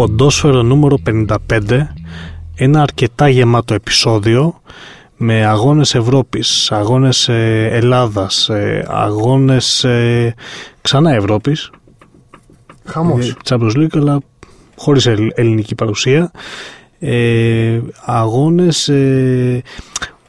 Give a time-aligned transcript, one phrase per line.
[0.00, 0.98] Ποντόσφαιρο νούμερο
[1.58, 1.86] 55,
[2.54, 4.60] ένα αρκετά γεμάτο επεισόδιο
[5.16, 10.34] με αγώνες Ευρώπης, αγώνες ε, Ελλάδας, ε, αγώνες ε,
[10.80, 11.70] ξανά Ευρώπης.
[12.84, 13.36] Χαμός.
[13.48, 14.20] Champions League, αλλά
[14.76, 16.30] χωρίς ελληνική παρουσία.
[16.98, 19.62] Ε, αγώνες, ε,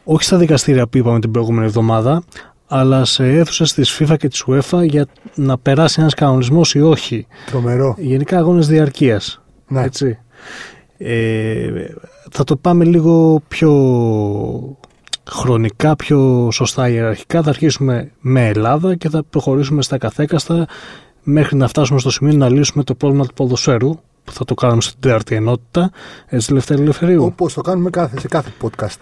[0.03, 2.23] όχι στα δικαστήρια που είπαμε την προηγούμενη εβδομάδα,
[2.67, 7.27] αλλά σε αίθουσες της FIFA και της UEFA για να περάσει ένας κανονισμός ή όχι.
[7.45, 7.95] Τρομερό.
[7.97, 9.41] Γενικά αγώνες διαρκείας.
[9.71, 9.83] Ναι.
[9.83, 10.17] Έτσι.
[10.97, 11.69] Ε,
[12.31, 13.71] θα το πάμε λίγο πιο
[15.29, 17.43] χρονικά, πιο σωστά ιεραρχικά.
[17.43, 20.67] Θα αρχίσουμε με Ελλάδα και θα προχωρήσουμε στα καθέκαστα
[21.23, 24.81] μέχρι να φτάσουμε στο σημείο να λύσουμε το πρόβλημα του ποδοσφαίρου που θα το κάνουμε
[24.81, 25.91] στην τέταρτη ενότητα.
[26.27, 27.23] Έτσι, τελευταία ελευθερίου.
[27.23, 28.97] Όπως το κάνουμε κάθε, σε κάθε podcast.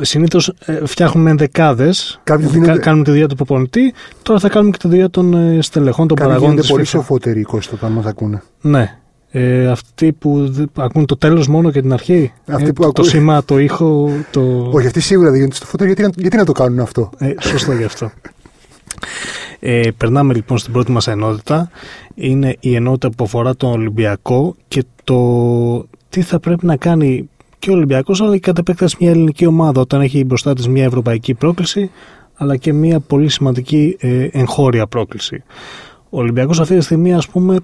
[0.00, 1.90] Συνήθως ε, φτιάχνουμε ενδεκάδε.
[2.24, 3.94] Κάποιοι γίνονται, Κάνουμε τη δουλειά του προπονητή.
[4.22, 6.82] Τώρα θα κάνουμε και τη δουλειά των ε, στελεχών, των κάποιοι παραγόντων γίνονται της πολύ
[6.82, 6.88] FIFA.
[6.88, 8.42] σοφότεροι Κώστα όταν μας ακούνε.
[8.60, 8.98] Ναι.
[9.36, 12.88] Ε, αυτοί που δ- ακούν το τέλος μόνο και την αρχή; Αυτοί Ε, που το
[12.88, 14.68] ακούνε- σήμα, το ήχο, το...
[14.72, 15.88] Όχι, αυτοί σίγουρα δεν γίνονται σοφότεροι.
[15.88, 18.10] Γιατί, να- γιατί να το κάνουν αυτό; Ε, σωστό γι' αυτό.
[19.60, 21.70] Ε, περνάμε λοιπόν στην πρώτη μας ενότητα.
[22.14, 27.70] Είναι η ενότητα που αφορά τον Ολυμπιακό και το τι θα πρέπει να κάνει και
[27.70, 31.34] ο Ολυμπιακός αλλά και κατ' επέκταση μια ελληνική ομάδα όταν έχει μπροστά της μια ευρωπαϊκή
[31.34, 31.90] πρόκληση
[32.34, 35.42] αλλά και μια πολύ σημαντική ε, εγχώρια πρόκληση.
[36.10, 37.56] Ο Ολυμπιακός αυτή τη στιγμή ας πούμε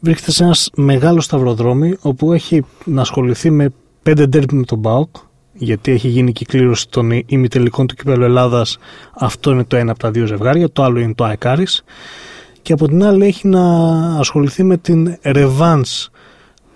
[0.00, 3.70] βρίσκεται σε ένας μεγάλος σταυροδρόμι όπου έχει να ασχοληθεί με
[4.02, 5.16] πέντε ντέρμπι με τον ΠΑΟΚ
[5.52, 8.78] γιατί έχει γίνει και η κλήρωση των ημιτελικών του κυπέλου Ελλάδας.
[9.14, 11.84] Αυτό είναι το ένα από τα δύο ζευγάρια το άλλο είναι το ΑΕΚΑΡΙΣ
[12.62, 13.62] και από την άλλη έχει να
[14.18, 16.06] ασχοληθεί με την revenge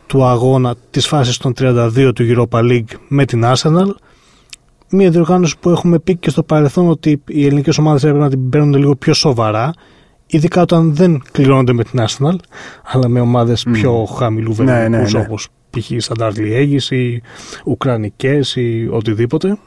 [0.06, 3.88] του αγώνα της φάσης των 32 του Europa League με την Arsenal.
[4.90, 8.48] Μια διοργάνωση που έχουμε πει και στο παρελθόν ότι οι ελληνικές ομάδες έπρεπε να την
[8.48, 9.72] παίρνουν λίγο πιο σοβαρά
[10.34, 12.36] ειδικά όταν δεν κληρώνονται με την Arsenal
[12.84, 13.72] αλλά με ομάδες Μμμ.
[13.72, 15.20] πιο χαμηλού Ναι, ναι, βεληνικούς ναι.
[15.20, 15.90] όπως π.χ.
[15.96, 17.22] Σταντάρ Λιέγης ή
[17.64, 19.58] Ουκρανικές ή οτιδήποτε.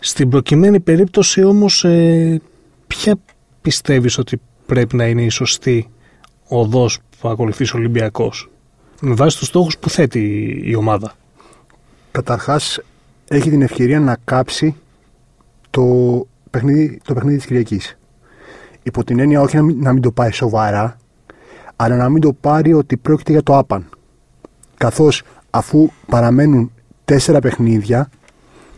[0.00, 2.40] Στην προκειμένη περίπτωση όμως ε,
[2.86, 3.16] ποια
[3.62, 5.88] πιστεύεις ότι πρέπει να είναι η σωστή
[6.48, 8.50] οδός που θα ακολουθήσει ο Ολυμπιακός
[9.00, 11.14] με βάση τους στόχους που θέτει η ομάδα;
[12.10, 12.80] Καταρχάς,
[13.28, 14.74] έχει την ευκαιρία να κάψει
[15.70, 15.84] το
[16.50, 17.99] παιχνίδι, το παιχνίδι της Κυριακής.
[18.82, 20.96] Υπό την έννοια όχι να μην, να μην το πάει σοβαρά,
[21.76, 23.88] αλλά να μην το πάρει ότι πρόκειται για το άπαν.
[24.76, 26.72] Καθώς αφού παραμένουν
[27.04, 28.08] τέσσερα παιχνίδια,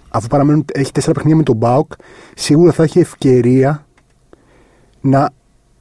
[0.09, 1.93] αφού παραμένουν, έχει τέσσερα παιχνίδια με τον Μπάουκ,
[2.35, 3.87] σίγουρα θα έχει ευκαιρία
[5.01, 5.31] να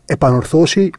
[0.05, 0.89] επανορθώσει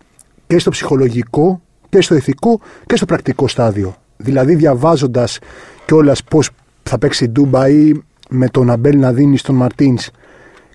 [0.46, 3.94] και στο ψυχολογικό και στο ηθικό και στο πρακτικό στάδιο.
[4.16, 5.38] Δηλαδή διαβάζοντας
[5.86, 6.50] κιόλας πώς
[6.82, 7.92] θα παίξει η Ντούμπα ή
[8.28, 10.10] με τον Αμπέλ να δίνει στον Μαρτίνς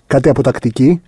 [0.06, 1.02] κάτι από τακτική,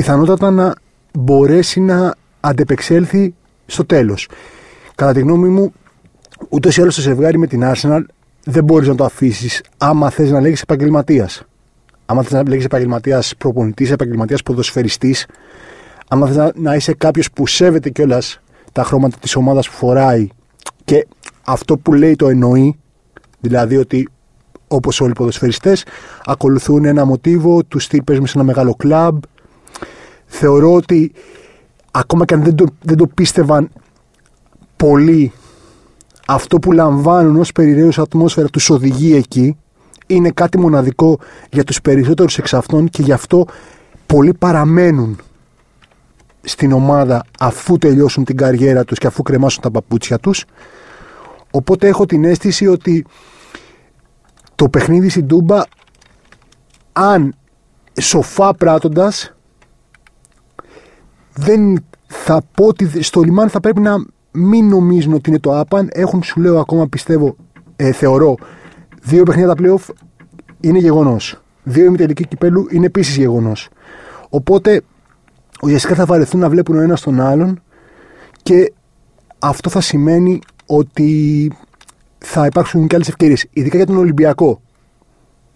[0.00, 0.74] πιθανότατα να
[1.18, 3.34] μπορέσει να αντεπεξέλθει
[3.66, 4.28] στο τέλος.
[4.94, 5.72] Κατά τη γνώμη μου,
[6.48, 8.00] ούτως ή άλλως το ζευγάρι με την Arsenal
[8.44, 11.42] δεν μπορείς να το αφήσεις άμα θες να λέγεις επαγγελματίας.
[12.06, 15.26] Άμα θες να λέγεις επαγγελματίας προπονητής, επαγγελματίας ποδοσφαιριστής,
[16.08, 18.40] άμα θες να, να είσαι κάποιος που σέβεται κιόλας
[18.72, 20.28] τα χρώματα της ομάδας που φοράει
[20.84, 21.06] και
[21.44, 22.78] αυτό που λέει το εννοεί,
[23.40, 24.08] δηλαδή ότι
[24.68, 25.84] όπως όλοι οι ποδοσφαιριστές
[26.24, 29.22] ακολουθούν ένα μοτίβο, τους στυλ παίζουμε σε ένα μεγάλο κλαμπ.
[30.32, 31.12] Θεωρώ ότι
[31.90, 33.70] ακόμα και αν δεν το, δεν το πίστευαν
[34.76, 35.32] πολλοί
[36.26, 39.56] αυτό που λαμβάνουν ως περιραίους ατμόσφαιρα τους οδηγεί εκεί
[40.06, 41.18] είναι κάτι μοναδικό
[41.50, 43.46] για τους περισσότερους εξ αυτών και γι' αυτό
[44.06, 45.18] πολλοί παραμένουν
[46.42, 50.44] στην ομάδα αφού τελειώσουν την καριέρα τους και αφού κρεμάσουν τα παπούτσια τους.
[51.50, 53.06] Οπότε έχω την αίσθηση ότι
[54.54, 55.62] το παιχνίδι στην Τούμπα
[56.92, 57.34] αν
[58.00, 59.34] σοφά πράττοντας
[61.40, 65.88] δεν θα πω ότι στο λιμάνι θα πρέπει να μην νομίζουν ότι είναι το άπαν.
[65.92, 67.36] Έχουν, σου λέω ακόμα πιστεύω,
[67.76, 68.34] ε, θεωρώ,
[69.02, 69.94] δύο παιχνίδια τα playoff
[70.60, 71.42] είναι γεγονός.
[71.62, 73.68] Δύο ημιτελική κυπέλου είναι επίσης γεγονός.
[74.28, 74.82] Οπότε
[75.62, 77.62] ουσιαστικά θα βαρεθούν να βλέπουν ο ένας τον άλλον
[78.42, 78.72] και
[79.38, 81.52] αυτό θα σημαίνει ότι
[82.18, 83.46] θα υπάρξουν και άλλες ευκαιρίες.
[83.52, 84.60] Ειδικά για τον Ολυμπιακό.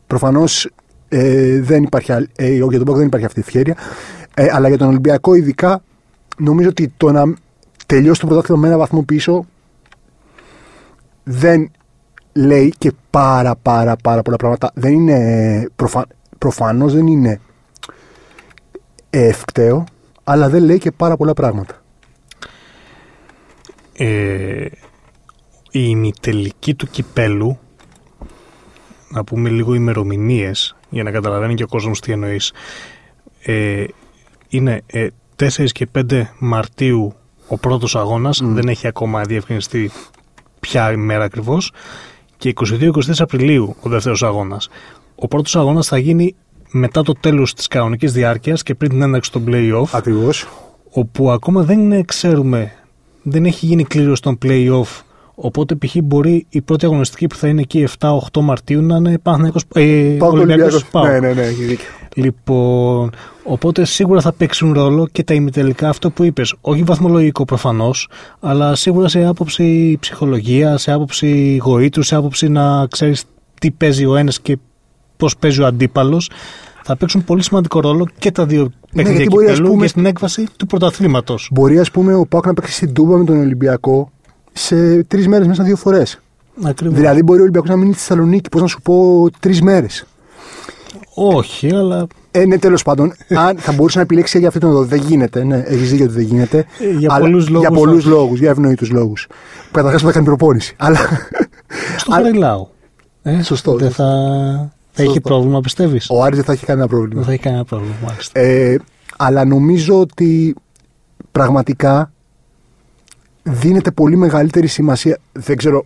[0.06, 0.70] Προφανώς
[1.08, 3.76] ε, δεν υπάρχει, άλλη- ε, για τον Πάκο δεν υπάρχει αυτή η ευκαιρία.
[4.34, 5.82] Ε, αλλά για τον Ολυμπιακό ειδικά
[6.36, 7.34] νομίζω ότι το να
[7.86, 9.46] τελειώσει το πρωτάθλημα με ένα βαθμό πίσω
[11.24, 11.70] δεν
[12.32, 14.70] λέει και πάρα πάρα πάρα πολλά πράγματα.
[14.74, 16.06] Δεν είναι προφα...
[16.38, 17.40] προφανώς δεν είναι
[19.10, 19.84] ευκταίο,
[20.24, 21.82] αλλά δεν λέει και πάρα πολλά πράγματα.
[23.96, 24.66] Ε,
[25.70, 27.58] η ημιτελική του κυπέλου
[29.08, 32.52] να πούμε λίγο ημερομηνίες για να καταλαβαίνει και ο κόσμος τι εννοείς
[33.42, 33.84] ε,
[34.48, 35.06] είναι ε,
[35.36, 37.14] 4 και 5 Μαρτίου
[37.48, 38.40] ο πρώτος αγώνας.
[38.44, 39.90] Δεν έχει ακόμα διευκρινιστεί
[40.60, 41.72] ποια ημέρα ακριβώς.
[42.36, 44.68] Και 22-23 Απριλίου ο δεύτερος αγώνας.
[45.14, 46.34] Ο πρώτος αγώνας θα γίνει
[46.70, 49.88] μετά το τέλος της κανονικής διάρκειας και πριν την ένταξη των playoff.
[49.92, 50.48] Ακριβώς.
[50.90, 52.72] Όπου ακόμα δεν ξέρουμε,
[53.22, 55.02] δεν έχει γίνει κλήρωση των playoff.
[55.34, 55.96] Οπότε π.χ.
[56.02, 60.30] μπορεί η πρώτη αγωνιστική που θα είναι εκεί 7-8 Μαρτίου να είναι Παναθηναϊκός ε, Πάω
[60.30, 61.06] Ολυμπιακός ΠΑΟΚ.
[61.06, 61.86] Ναι, ναι, ναι, έχει δίκιο.
[62.16, 63.10] Λοιπόν,
[63.42, 66.54] οπότε σίγουρα θα παίξουν ρόλο και τα ημιτελικά αυτό που είπες.
[66.60, 68.08] Όχι βαθμολογικό προφανώς,
[68.40, 73.24] αλλά σίγουρα σε άποψη ψυχολογία, σε άποψη γοήτρου, σε άποψη να ξέρεις
[73.60, 74.58] τι παίζει ο ένας και
[75.16, 76.30] πώς παίζει ο αντίπαλος.
[76.86, 79.88] Θα παίξουν πολύ σημαντικό ρόλο και τα δύο παιχνίδια γιατί μπορεί, ας κυπέλου πούμε- για
[79.88, 81.48] στην έκβαση του πρωταθλήματος.
[81.52, 84.10] Μπορεί, ας πούμε, ο Πάκ να παίξει στην Τούμπα με τον Ολυμπιακό
[84.54, 86.18] σε τρεις μέρες μέσα δύο φορές.
[86.64, 86.96] Ακριβώς.
[86.98, 90.04] Δηλαδή, μπορεί ο Ολυμπιακός να μείνει στη Θεσσαλονίκη, πώς να σου πω, τρεις μέρες.
[91.14, 94.82] Όχι, αλλά Ε, ναι, τέλος πάντων, αν θα μπορούσε να επιλέξει για αυτόν τον εδώ.
[94.84, 95.44] Δεν γίνεται.
[95.44, 96.58] Ναι, έχεις δίκιο ότι δεν γίνεται.
[96.58, 98.08] Ε, για Αλλά- πολλούς λόγους Για πολλούς όχι.
[98.08, 99.26] λόγους, για ευνοήτου λόγους.
[99.70, 100.74] Καταρχάς που θα κάνει προπόνηση.
[100.78, 100.98] Αλλά.
[101.96, 102.68] στο Αλλά- Χαριλάου.
[103.22, 104.04] Ε, Σωστό, Δεν θα,
[104.90, 105.20] θα έχει Σωστό.
[105.28, 107.22] πρόβλημα, πιστεύεις; ο Άρης δεν θα έχει κανένα Δεν πρόβλημα.
[107.24, 108.40] θα έχει κανένα πρόβλημα, μάλιστα.
[108.40, 108.76] Ε,
[109.16, 110.54] αλλά νομίζω ότι
[111.32, 112.12] πραγματικά
[113.44, 115.18] δίνεται πολύ μεγαλύτερη σημασία.
[115.32, 115.84] Δεν ξέρω.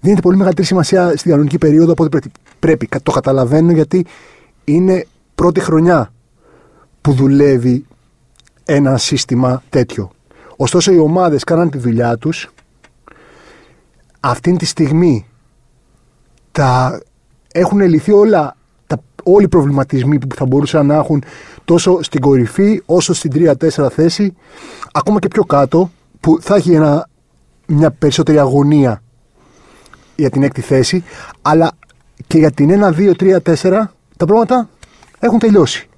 [0.00, 2.30] Δίνεται πολύ μεγαλύτερη σημασία στη διαλογική περίοδο από ό,τι πρέπει.
[2.58, 2.86] πρέπει.
[2.86, 4.06] Κα- Το καταλαβαίνω γιατί
[4.64, 6.12] είναι πρώτη χρονιά
[7.00, 7.84] που δουλεύει
[8.64, 10.10] ένα σύστημα τέτοιο.
[10.56, 12.50] Ωστόσο οι ομάδες κάναν τη δουλειά τους
[14.20, 15.26] αυτήν τη στιγμή
[16.52, 17.00] τα
[17.52, 18.56] έχουν λυθεί όλα
[18.86, 21.22] τα, όλοι οι προβληματισμοί που θα μπορούσαν να έχουν
[21.64, 24.34] τόσο στην κορυφή όσο στην 3-4 θέση
[24.92, 25.90] ακόμα και πιο κάτω
[26.22, 27.08] που θα έχει ένα,
[27.66, 29.02] μια περισσότερη αγωνία
[30.16, 31.04] για την έκτη θέση
[31.42, 31.70] αλλά
[32.26, 32.70] και για την
[33.18, 33.40] 1-2-3-4
[34.16, 34.68] τα πράγματα
[35.18, 35.88] έχουν τελειώσει.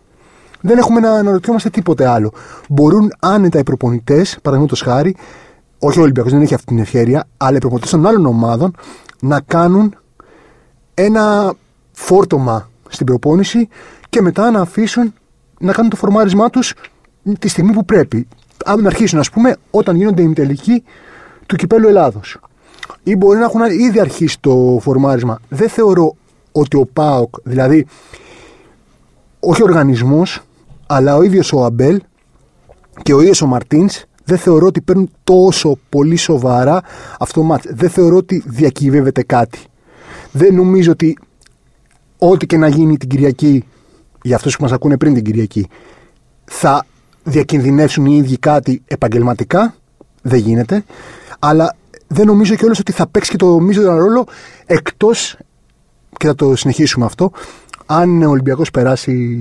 [0.60, 2.32] Δεν έχουμε να αναρωτιόμαστε τίποτε άλλο.
[2.68, 5.16] Μπορούν άνετα οι προπονητές, παραδείγματος χάρη,
[5.78, 8.76] όχι ο Ολυμπιακός δεν έχει αυτή την ευκαιρία, αλλά οι προπονητές των άλλων ομάδων
[9.20, 9.96] να κάνουν
[10.94, 11.54] ένα
[11.92, 13.68] φόρτωμα στην προπόνηση
[14.08, 15.14] και μετά να αφήσουν
[15.58, 16.74] να κάνουν το φορμάρισμά τους
[17.38, 18.28] τη στιγμή που πρέπει.
[18.64, 20.84] Αν αρχίσουν, ας πούμε, όταν γίνονται οι ημιτελικοί
[21.46, 22.38] του κυπέλου Ελλάδος.
[23.02, 25.38] Ή μπορεί να έχουν ήδη αρχίσει το φορμάρισμα.
[25.48, 26.16] Δεν θεωρώ
[26.52, 27.86] ότι ο ΠΑΟΚ, δηλαδή
[29.40, 30.40] όχι ο οργανισμός,
[30.86, 32.00] αλλά ο ίδιος ο Αμπέλ
[33.02, 36.82] και ο ίδιος ο Μαρτίνς δεν θεωρώ ότι παίρνουν τόσο πολύ σοβαρά
[37.18, 37.66] αυτό το μάτς.
[37.70, 39.58] Δεν θεωρώ ότι διακυβεύεται κάτι.
[40.32, 41.18] Δεν νομίζω ότι
[42.18, 43.64] ό,τι και να γίνει την Κυριακή,
[44.22, 45.68] για αυτούς που μας ακούνε πριν την Κυριακή,
[46.44, 46.86] θα
[47.24, 49.74] διακινδυνεύσουν οι ίδιοι κάτι επαγγελματικά.
[50.22, 50.84] Δεν γίνεται.
[51.38, 51.76] Αλλά
[52.06, 54.26] δεν νομίζω κιόλας ότι θα παίξει και το μείζοντα ρόλο
[54.66, 55.36] εκτός,
[56.16, 57.30] και θα το συνεχίσουμε αυτό,
[57.86, 59.38] αν ο Ολυμπιακός περάσει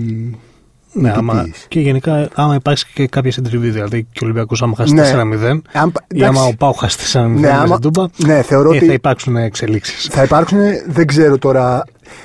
[0.94, 1.66] Ναι, άμα, νικητής.
[1.68, 5.02] και γενικά άμα υπάρξει και κάποια συντριβή, δηλαδή και ο Ολυμπιακός άμα χάσει Ναι.
[5.02, 6.50] 4-0 Αν- ή άμα εντάξει.
[6.54, 9.36] ο Πάου χάσει 4-0 Ναι, με άμα- στην Τούμπα, ναι, θεωρώ ε, ότι- θα υπάρξουν
[9.36, 10.08] εξελίξεις.
[10.12, 11.84] Θα υπάρξουν, δεν ξέρω τώρα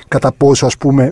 [0.08, 1.10] κατά πόσο ας πούμε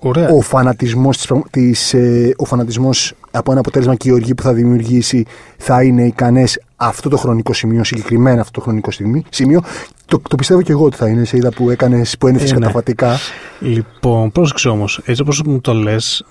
[0.00, 0.28] Ωραία.
[0.28, 4.42] ο φανατισμός, της, πραγμα- της, ε, ο φανατισμός από ένα αποτέλεσμα και η οργή που
[4.42, 5.26] θα δημιουργήσει
[5.56, 9.62] θα είναι ικανές αυτό το χρονικό σημείο, συγκεκριμένα αυτό το χρονικό στιγμή, σημείο.
[10.06, 12.54] Το, το πιστεύω και εγώ ότι θα είναι, σε είδα που έκανες, που ένεθες Ε,
[12.54, 12.60] ναι.
[12.60, 13.16] καταφατικά.
[13.60, 16.24] Λοιπόν, πρόσεξε όμως, έτσι όπως μου το λες,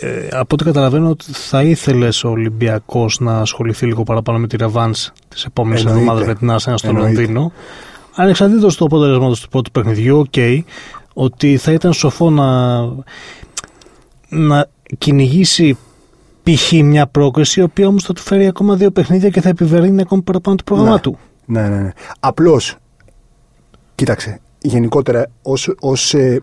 [0.00, 4.56] ε, από ό,τι καταλαβαίνω ότι θα ήθελες ο Ολυμπιακός να ασχοληθεί λίγο παραπάνω με τη
[4.56, 6.00] ρεβάνς τη επόμενη Εννοείται.
[6.00, 7.08] εβδομάδα με την Άσενα στο Εννοείται.
[7.20, 7.52] Λονδίνο.
[8.14, 10.34] Ανεξαρτήτως του αποτελέσματος του πρώτου παιχνιδιού, οκ,
[11.14, 12.80] ότι θα ήταν σοφό να,
[14.28, 14.66] να
[14.98, 15.78] κυνηγήσει
[16.44, 16.72] π.χ.
[16.72, 20.22] μια πρόκριση, η οποία όμως θα του φέρει ακόμα δύο παιχνίδια και θα επιβαρύνει ακόμα
[20.22, 21.00] παραπάνω το πρόγραμμα Ναι.
[21.00, 21.18] του.
[21.46, 21.90] Ναι, ναι, ναι.
[22.20, 22.76] Απλώς,
[23.94, 26.42] κοίταξε, γενικότερα ως, ως ε,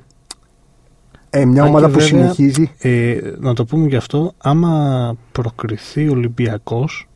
[1.29, 2.71] ε, μια Αν ομάδα και που βέβαια, συνεχίζει...
[2.77, 7.07] Ε, να το πούμε γι' αυτό, άμα προκριθεί ο Ολυμπιακός,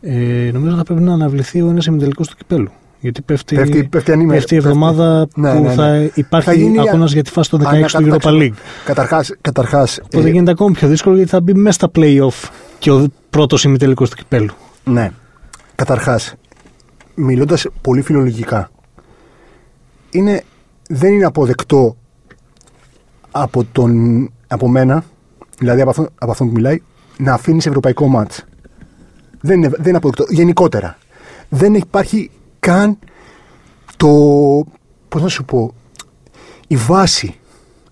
[0.00, 2.70] ε, νομίζω θα πρέπει να αναβληθεί ο ένας ημιτελικός του κυπέλου.
[3.04, 4.38] Γιατί πέφτει, Πέφτει- πέφτει ανήμερα.
[4.38, 5.74] πέφτει η εβδομάδα Ναι, που ναι, ναι.
[5.74, 8.52] θα υπάρχει Θα γίνει αγώνας για τη φάση των 16 του Europa ανακατάξω- League.
[8.84, 12.90] Καταρχάς, καταρχάς Οπότε ε, γίνεται ακόμη πιο δύσκολο γιατί θα μπει μέσα στα play-off και
[12.90, 14.52] ο πρώτος ημιτελικός του κυπέλου.
[14.84, 15.10] Ναι.
[15.74, 16.34] Καταρχάς,
[17.14, 18.70] μιλώντας πολύ φιλολογικά,
[20.10, 20.42] είναι,
[20.88, 21.96] δεν είναι αποδεκτό
[23.30, 25.04] από, τον, από μένα,
[25.58, 26.82] δηλαδή από αυτόν, από αυτόν που μιλάει,
[27.18, 28.44] να αφήνεις ευρωπαϊκό μάτς.
[29.40, 30.24] Δεν είναι, δεν είναι αποδεκτό.
[30.28, 30.96] Γενικότερα.
[31.48, 32.30] Δεν υπάρχει
[32.64, 32.98] καν
[33.96, 34.08] το.
[35.08, 35.74] Πώς να σου πω.
[36.66, 37.34] Η βάση.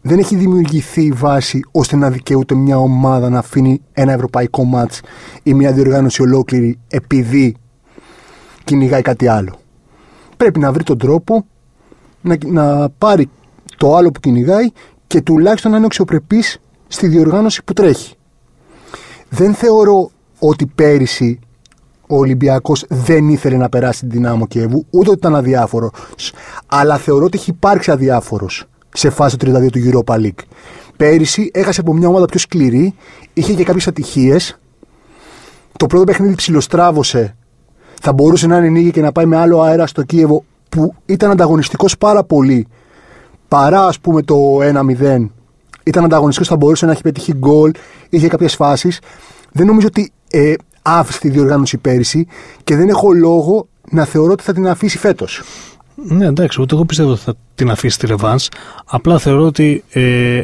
[0.04, 5.00] Δεν έχει δημιουργηθεί η βάση ώστε να δικαιούται μια ομάδα να αφήνει ένα ευρωπαϊκό μάτς
[5.42, 7.56] ή μια διοργάνωση ολόκληρη επειδή
[8.64, 9.54] κυνηγάει κάτι άλλο.
[10.36, 11.46] Πρέπει να βρει τον τρόπο
[12.20, 13.30] να, να πάρει
[13.76, 14.68] το άλλο που κυνηγάει
[15.06, 18.14] και τουλάχιστον να είναι αξιοπρεπής στη διοργάνωση που τρέχει.
[19.28, 21.38] Δεν θεωρώ ότι πέρυσι
[22.12, 25.90] ο Ολυμπιακός δεν ήθελε να περάσει την δυνάμω Κιέβου, ούτε ότι ήταν αδιάφορος.
[26.66, 30.44] Αλλά θεωρώ ότι έχει υπάρξει αδιάφορος σε φάση του 32 του Europa League.
[30.96, 32.94] Πέρυσι έχασε από μια ομάδα πιο σκληρή,
[33.32, 34.58] είχε και κάποιες ατυχίες.
[35.76, 37.36] Το πρώτο παιχνίδι ψιλοστράβωσε.
[38.00, 41.30] Θα μπορούσε να είναι νίκη και να πάει με άλλο αέρα στο Κίεβο που ήταν
[41.30, 42.66] ανταγωνιστικός πάρα πολύ.
[43.48, 45.30] Παρά ας πούμε το 1-0.
[45.84, 47.70] Ήταν ανταγωνιστικός, θα μπορούσε να έχει πετύχει γκολ,
[48.08, 49.00] είχε κάποιες φάσεις.
[49.52, 52.26] Δεν νομίζω ότι ε, άφησε τη διοργάνωση πέρυσι
[52.64, 55.42] και δεν έχω λόγο να θεωρώ ότι θα την αφήσει φέτος.
[55.94, 58.48] Ναι, εντάξει, ούτε εγώ πιστεύω ότι θα την αφήσει τη Ρεβάνς.
[58.84, 60.42] Απλά θεωρώ ότι ε,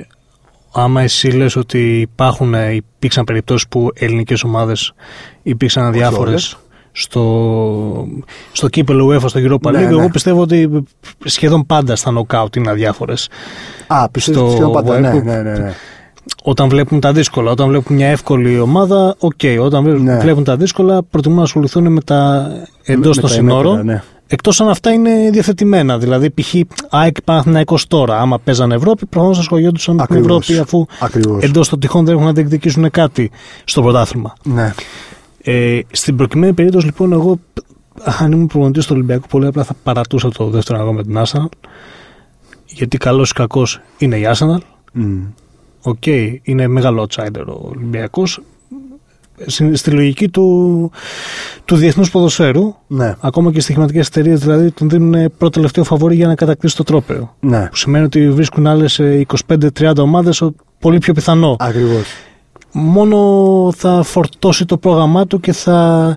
[0.73, 4.93] άμα εσύ λες ότι υπάρχουν, ε, υπήρξαν περιπτώσεις που ελληνικές ομάδες
[5.43, 6.59] υπήρξαν αδιάφορες
[6.93, 8.07] στο,
[8.53, 9.87] στο κύπελο UEFA, στο Europa League, Ναι, ναι.
[9.87, 10.85] εγώ πιστεύω ότι
[11.25, 13.29] σχεδόν πάντα στα νοκάουτ είναι αδιάφορες.
[13.87, 15.01] Α, πιστεύω Στο σχεδόν πάντα.
[15.01, 15.23] Ναι, World Cup.
[15.23, 15.75] ναι, ναι, ναι.
[16.43, 19.41] Όταν βλέπουν τα δύσκολα, όταν βλέπουν μια εύκολη ομάδα, οκ.
[19.61, 20.19] Όταν βλέ- Ναι.
[20.19, 22.51] βλέπουν τα δύσκολα, προτιμούν να ασχοληθούν με τα
[22.85, 23.75] εντός Με των τα συνόρων.
[23.75, 24.03] εμέτρα, ναι.
[24.31, 25.99] Εκτός αν αυτά είναι διευθετημένα.
[25.99, 26.55] Δηλαδή, π.χ.
[26.91, 30.49] ΑΕΚ Παναθηναϊκός τώρα, άμα παίζανε Ευρώπη, προφανώς ασχολιόντουσαν με την Ακριβώς.
[30.51, 31.43] Ευρώπη, αφού Ακριβώς.
[31.43, 33.31] εντός των τειχών δεν έχουν να διεκδικήσουν κάτι
[33.65, 34.33] στο πρωτάθλημα.
[34.45, 34.75] Ναι.
[35.43, 37.39] Ε, στην προκειμένη περίπτωση, λοιπόν, εγώ,
[38.19, 41.49] αν ήμουν προπονητής του Ολυμπιακού, πολύ απλά θα παρατούσα το δεύτερο αγώνα με την Arsenal.
[42.67, 44.59] Γιατί καλός ή κακός είναι η Arsenal.
[44.93, 45.21] Μμ.
[45.83, 46.07] Οκ,
[46.43, 48.41] είναι μεγάλο outsider ο Ολυμπιακός.
[49.73, 50.91] Στη λογική του,
[51.65, 53.17] του διεθνούς ποδοσφαίρου, Ναι.
[53.21, 56.83] ακόμα και οι στοιχηματικές εταιρείες δηλαδή τον δίνουν πρώτο τελευταίο φαβορή για να κατακτήσει το
[56.83, 57.35] τρόπαιο.
[57.41, 57.67] Ναι.
[57.71, 59.01] Που σημαίνει ότι βρίσκουν άλλες
[59.47, 60.43] 25-30 ομάδες
[60.79, 61.57] πολύ πιο πιθανό.
[61.59, 62.07] Ακριβώς.
[62.73, 66.17] Μόνο θα φορτώσει το πρόγραμμά του και θα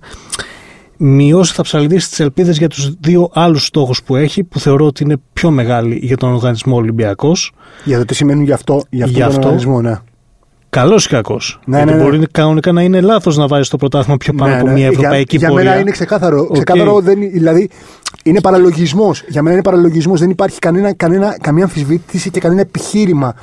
[1.04, 5.04] μειώσει, θα ψαλιδίσει τις ελπίδες για τους δύο άλλους στόχους που έχει, που θεωρώ ότι
[5.04, 7.52] είναι πιο μεγάλοι για τον οργανισμό Ολυμπιακός.
[7.84, 9.42] Για το τι σημαίνουν γι' αυτό, για αυτό Γι' τον αυτό.
[9.42, 9.96] οργανισμό, ναι.
[10.70, 11.60] Καλός ή κακός.
[11.66, 12.04] Ναι, Γιατί ναι, ναι.
[12.04, 14.74] μπορεί κανονικά να είναι λάθος να βάζεις το πρωτάθλημα πιο πάνω Ναι, από ναι.
[14.74, 15.62] μια ευρωπαϊκή για, πορεία.
[15.64, 16.42] Για μένα είναι ξεκάθαρο.
[16.42, 16.54] Οκ.
[16.54, 17.70] ξεκάθαρο δεν, δηλαδή,
[18.24, 19.24] είναι παραλογισμός.
[19.28, 20.20] Για μένα είναι παραλογισμός.
[20.20, 23.36] Δεν υπάρχει κανένα, κανένα, καμία αμφισβήτηση και κανένα επιχείρημα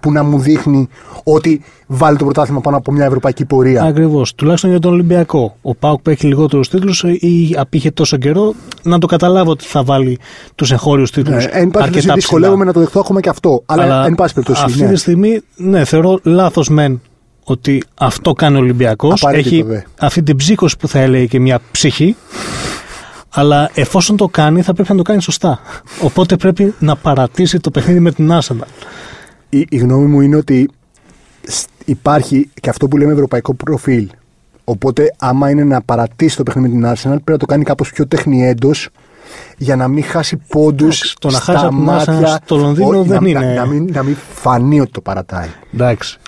[0.00, 0.88] που να μου δείχνει
[1.22, 3.82] ότι βάλει το πρωτάθλημα πάνω από μια ευρωπαϊκή πορεία.
[3.82, 4.34] Ακριβώς.
[4.34, 5.56] Τουλάχιστον για τον Ολυμπιακό.
[5.62, 9.82] Ο Πάουκ που έχει λιγότερους τίτλους ή απήχε τόσο καιρό, να το καταλάβω ότι θα
[9.82, 10.18] βάλει
[10.54, 11.44] τους εγχώριου τίτλους.
[11.44, 13.62] Ναι, εν πάση περιπτώσει, δυσκολεύομαι να το δεχτώ ακόμα και αυτό.
[13.66, 14.62] Αλλά, εν πάση περιπτώσει.
[14.64, 14.88] Αυτή ναι.
[14.88, 17.00] τη στιγμή, ναι, θεωρώ λάθος μεν
[17.44, 19.22] ότι αυτό κάνει ο Ολυμπιακός.
[19.22, 19.80] Απαραίτητο, Έχει δε.
[19.98, 22.16] αυτή την ψύχωση που θα έλεγε και μια ψυχή.
[23.38, 25.58] Αλλά εφόσον το κάνει, θα πρέπει να το κάνει σωστά.
[26.02, 28.66] Οπότε πρέπει να παρατήσει το παιχνίδι με την Arsenal.
[29.48, 30.70] Η, η γνώμη μου είναι ότι
[31.46, 34.08] σ- υπάρχει και αυτό που λέμε ευρωπαϊκό προφίλ.
[34.64, 37.92] Οπότε, άμα είναι να παρατήσει το παιχνίδι με την Arsenal, πρέπει να το κάνει κάπως
[37.92, 38.70] πιο τεχνιέντο
[39.56, 40.96] για να μην χάσει πόντους.
[41.00, 43.88] Εντάξει, το να χάσει από την Arsenal στο Λονδίνο δεν να, είναι- Να, να μην,
[43.92, 45.48] να μην φανεί ότι το παρατάει.
[45.74, 46.18] Εντάξει.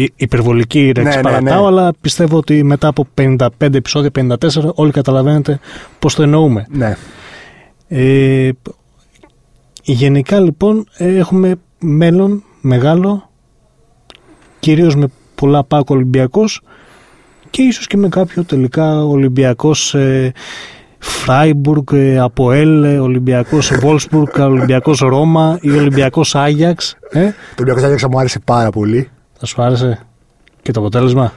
[0.00, 1.66] Η- Υπερβολική ρέξη Ναι, ναι, παρατάω, ναι.
[1.66, 4.36] αλλά πιστεύω ότι μετά από 55 επεισόδια, 54,
[4.74, 5.58] όλοι καταλαβαίνετε
[5.98, 6.66] πώς το εννοούμε.
[6.70, 6.96] Ναι.
[7.88, 8.50] Ε,
[9.82, 13.30] γενικά λοιπόν ε, έχουμε μέλλον μεγάλο,
[14.60, 16.60] κυρίως με πολλά πάκο Ολυμπιακός
[17.50, 20.32] και ίσως και με κάποιο τελικά Ολυμπιακός ε,
[20.98, 26.96] Φράιμπουργκ, ε, Αποέλ, ε, Ολυμπιακός Βόλσμπουργκ, Ολυμπιακός Ρώμα ή Ολυμπιακός Άγιαξ.
[27.10, 29.10] Ε, Το Ολυμπιακός Άγιαξα μου άρεσε πάρα πολύ.
[29.38, 30.06] Θα σου άρεσε
[30.62, 31.32] και το αποτέλεσμα;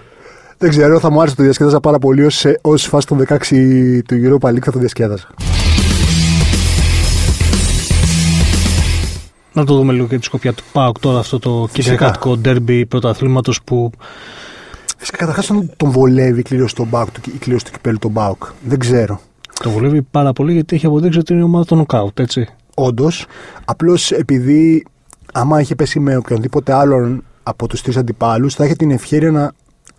[0.58, 2.28] Δεν ξέρω, θα μου άρεσε το διασκέδασα πάρα πολύ
[2.62, 5.28] ως φάση των 16 του Europa League θα το διασκέδασα.
[9.54, 13.62] Να το δούμε λίγο και τη σκοπιά του ΠΑΟΚ τώρα αυτό το κυριακάτικο ντέρμπι πρωταθλήματος
[13.64, 13.92] που
[14.98, 18.44] Φυσικά καταρχάς τον, τον βολεύει η κλήρωση του Μπάουκ, η κλήρωση του κυπέλου του Μπάουκ.
[18.64, 19.20] Δεν ξέρω.
[19.62, 22.48] το βολεύει πάρα πολύ γιατί έχει αποδείξει ότι είναι η ομάδα των νοκάουτ, έτσι.
[22.76, 23.26] Όντως,
[23.66, 24.86] απλώς επειδή
[25.34, 29.52] άμα είχε πέσει με οποιονδήποτε άλλον από τους τρεις αντιπάλους, θα είχε την ευκαιρία να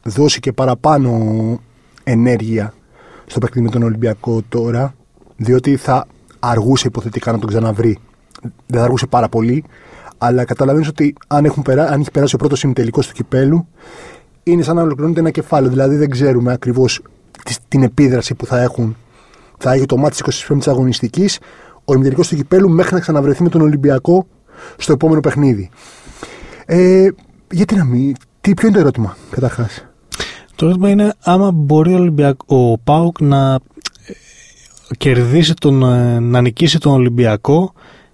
[0.02, 1.60] δώσει και παραπάνω
[2.04, 2.74] ενέργεια
[3.26, 4.94] στο παιχνίδι με τον Ολυμπιακό τώρα,
[5.36, 6.06] διότι θα
[6.38, 7.98] αργούσε υποθετικά να τον ξαναβρει.
[8.66, 9.64] Δεν θα αργούσε πάρα πολύ,
[10.18, 11.88] αλλά καταλαβαίνεις ότι αν, έχουν περά...
[11.88, 13.66] αν έχει περάσει ο πρώτος ημιτελικό του κυπέλου,
[14.42, 15.70] είναι σαν να ολοκληρώνεται ένα κεφάλαιο.
[15.70, 17.00] Δηλαδή δεν ξέρουμε ακριβώς
[17.68, 18.96] την επίδραση που θα έχουν.
[19.58, 21.38] Θα έχει το μάτι της 25η αγωνιστικής,
[21.84, 24.26] ο ημιτελικό του κυπέλου μέχρι να ξαναβρεθεί με τον Ολυμπιακό
[24.76, 25.70] στο επόμενο παιχνίδι.
[26.66, 27.08] Ε,
[27.52, 28.14] γιατί να μην.
[28.40, 29.84] Τι, ποιο είναι το ερώτημα, καταρχάς;
[30.54, 33.60] Το ερώτημα είναι άμα μπορεί ο, Ολυμπιακ- ο ΠΑΟΚ να ε,
[34.98, 37.72] κερδίσει τον, ε, να νικήσει τον Ολυμπιακό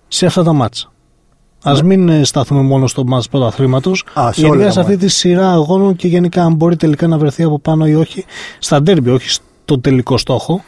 [0.09, 0.93] σε αυτά τα μάτσα.
[1.63, 3.91] Α μην ε, σταθούμε μόνο στο μάτς πρωταθλήματο.
[3.91, 4.23] Ναι.
[4.23, 5.05] Α, σε όλα Γενικά τα σε αυτή μάτς.
[5.05, 8.25] τη σειρά αγώνων και γενικά αν μπορεί τελικά να βρεθεί από πάνω ή όχι
[8.59, 10.65] στα ντέρμπι, όχι στον τελικό στόχο.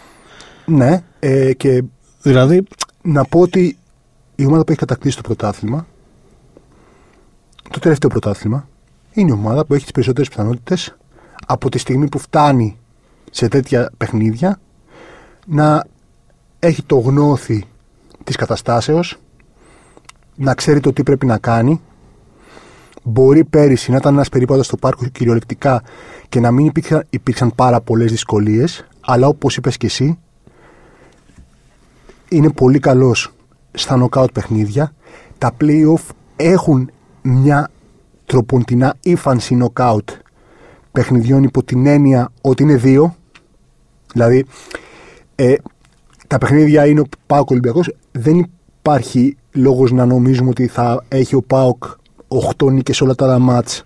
[0.67, 1.83] Ναι, ε, και
[2.23, 2.63] Δηλαδή,
[3.03, 3.79] να πω ότι
[4.35, 5.87] η ομάδα που έχει κατακτήσει το πρωτάθλημα,
[7.71, 8.69] το τελευταίο πρωτάθλημα,
[9.13, 10.97] είναι η ομάδα που έχει τις περισσότερες πιθανότητες
[11.47, 12.79] από τη στιγμή που φτάνει
[13.31, 14.61] σε τέτοια παιχνίδια
[15.47, 15.85] να
[16.59, 17.65] έχει το γνώθι
[18.25, 19.19] της καταστάσεως,
[20.37, 21.81] να ξέρει το τι πρέπει να κάνει.
[23.03, 25.83] Μπορεί πέρυσι να ήταν ένας περίπατος στο πάρκο κυριολεκτικά
[26.29, 30.19] και να μην υπήρξαν, υπήρξαν πάρα πολλές δυσκολίες, αλλά όπως είπες και εσύ,
[32.29, 33.33] είναι πολύ καλός
[33.73, 34.93] στα knockout παιχνίδια.
[35.39, 36.91] Τα play-off έχουν
[37.23, 37.71] μια
[38.27, 40.05] τροποντινά ύφανση knockout
[40.93, 43.17] παιχνιδιών υπό την έννοια ότι είναι δύο.
[44.13, 44.45] Δηλαδή,
[45.35, 45.55] ε,
[46.27, 47.95] τα παιχνίδια είναι ο Πάοκ Ολυμπιακός.
[48.13, 48.49] Δεν
[48.81, 51.85] υπάρχει λόγος να νομίζουμε ότι θα έχει ο Πάοκ
[52.59, 53.85] 8 νίκες όλα τα άλλα μάτς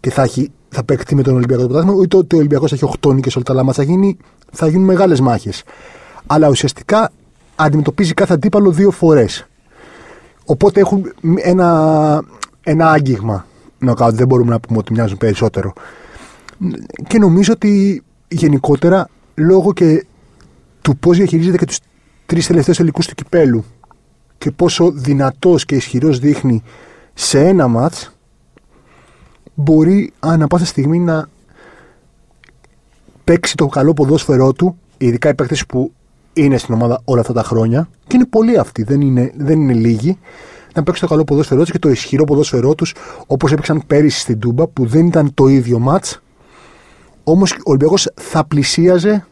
[0.00, 2.84] και θα, έχει, θα παίξει με τον Ολυμπιακό το πρωτάθλημα, ούτε ότι ο Ολυμπιακός έχει
[3.00, 3.76] 8 νίκες όλα τα άλλα μάτς.
[3.76, 4.16] Θα, γίνει,
[4.52, 5.62] θα γίνουν μεγάλες μάχες.
[6.26, 7.10] Αλλά ουσιαστικά
[7.56, 9.46] αντιμετωπίζει κάθε αντίπαλο δύο φορές.
[10.44, 12.22] Οπότε έχουν ένα,
[12.70, 13.46] ένα άγγιγμα
[13.78, 14.14] νοκάουτ.
[14.14, 15.72] Δεν μπορούμε να πούμε ότι μοιάζουν περισσότερο.
[17.06, 20.06] Και νομίζω ότι γενικότερα λόγω και
[20.82, 21.78] του πώς διαχειρίζεται και τους
[22.26, 23.64] τρεις τελευταίους τελικούς του κυπέλου
[24.38, 26.62] και πόσο δυνατός και ισχυρός δείχνει
[27.14, 28.12] σε ένα μάτς
[29.54, 31.28] μπορεί ανά πάσα στιγμή να
[33.24, 35.92] παίξει το καλό ποδόσφαιρό του ειδικά οι παίκτες που
[36.32, 39.72] είναι στην ομάδα όλα αυτά τα χρόνια και είναι πολλοί αυτοί, δεν είναι, δεν είναι
[39.72, 40.18] λίγοι
[40.78, 42.94] να παίξει το καλό ποδόσφαιρό τους και το ισχυρό ποδόσφαιρό τους
[43.26, 46.04] όπως έπαιξαν πέρυσι στην Τούμπα που δεν ήταν το ίδιο ματ.
[47.24, 49.26] Όμως ο Ολυμπιακός θα πλησίαζε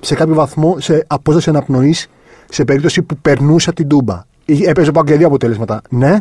[0.00, 2.08] σε κάποιο βαθμό σε απόσταση αναπνοής
[2.48, 4.22] σε περίπτωση που περνούσε από την Τούμπα.
[4.44, 5.82] Έπαιζε πάω και δύο αποτελέσματα.
[5.90, 6.18] Ναι,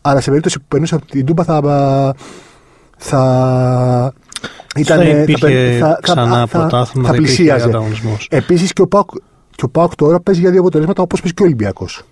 [0.00, 2.14] αλλά σε περίπτωση που περνούσε από την Τούμπα θα.
[2.96, 4.12] θα
[4.76, 7.70] ήταν, θα υπήρχε θα, ξανά θα, πρωτάθλημα, θα, πλησίαζε.
[8.28, 9.10] Επίσης και ο Πάουκ
[9.50, 12.02] και ο Πάουκ τώρα παίζει για δύο αποτελέσματα όπως παίζει και ο Ολυμπιακός.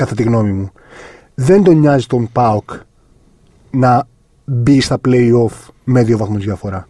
[0.00, 0.70] Κατά τη γνώμη μου.
[1.34, 2.70] Δεν τον νοιάζει τον Πάουκ
[3.70, 4.06] να
[4.44, 6.88] μπει στα playoff με δύο βαθμούς διαφορά.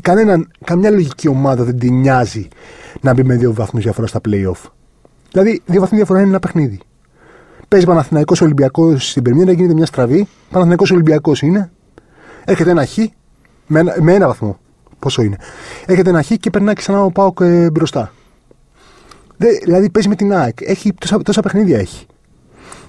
[0.00, 2.48] Κανένα, καμιά λογική ομάδα δεν την νοιάζει
[3.00, 4.70] να μπει με δύο βαθμούς διαφορά στα playoff.
[5.32, 6.80] Δηλαδή, δύο βαθμοί διαφορά είναι ένα παιχνίδι.
[7.68, 10.28] Παίζει Παναθηναϊκός Ολυμπιακός στην Περμίδα, γίνεται μια στραβή.
[10.50, 11.70] Παναθηναϊκός Ολυμπιακός είναι.
[12.44, 12.96] Έρχεται ένα χ
[13.66, 14.58] με ένα, με ένα βαθμό.
[14.98, 15.36] Πόσο είναι.
[15.86, 18.12] Έρχεται ένα χ και περνάει ξανά ο Πάοκ ε, μπροστά.
[19.38, 20.60] Δε, δηλαδή παίζει με την ΑΕΚ.
[20.60, 22.06] Έχει, τόσα, τόσα παιχνίδια έχει.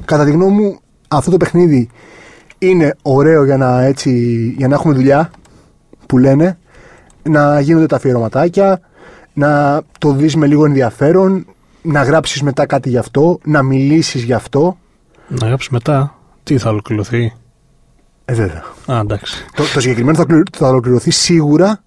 [0.05, 1.89] Κατά τη γνώμη μου, αυτό το παιχνίδι
[2.57, 4.11] είναι ωραίο για να, έτσι,
[4.57, 5.31] για να έχουμε δουλειά
[6.05, 6.57] που λένε,
[7.23, 8.81] να γίνονται τα αφιερωματάκια,
[9.33, 11.45] να το δεις με λίγο ενδιαφέρον,
[11.81, 14.77] να γράψεις μετά κάτι γι' αυτό, να μιλήσεις γι' αυτό.
[15.27, 16.15] Να γράψεις μετά.
[16.43, 17.33] Τι θα ολοκληρωθεί;
[18.25, 18.63] Ε, βέβαια.
[18.85, 19.45] Α, εντάξει.
[19.53, 21.83] Το, το συγκεκριμένο θα, θα ολοκληρωθεί σίγουρα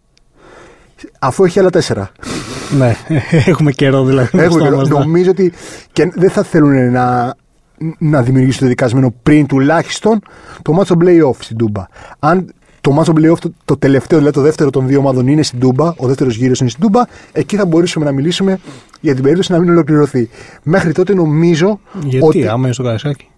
[1.18, 2.10] αφού έχει άλλα τέσσερα.
[2.78, 2.96] ναι,
[3.46, 4.38] έχουμε καιρό δηλαδή.
[4.38, 4.80] Έχουμε καιρό.
[4.80, 4.88] Ναι.
[4.88, 5.52] Νομίζω ότι
[5.92, 7.34] και δεν θα θέλουν να,
[7.98, 10.22] να δημιουργήσουν το δικασμένο πριν τουλάχιστον
[10.62, 11.86] το μάτσο playoff στην Τούμπα.
[12.18, 15.58] Αν το μάτσο playoff το, το τελευταίο, δηλαδή το δεύτερο των δύο ομάδων είναι στην
[15.58, 18.58] Τούμπα, ο δεύτερος γύρος είναι στην Τούμπα, εκεί θα μπορούσαμε να μιλήσουμε
[19.00, 20.28] για την περίπτωση να μην ολοκληρωθεί.
[20.62, 21.80] Μέχρι τότε νομίζω.
[22.04, 22.46] Γιατί, ότι...
[22.46, 23.31] άμα είναι στο Καρασάκι.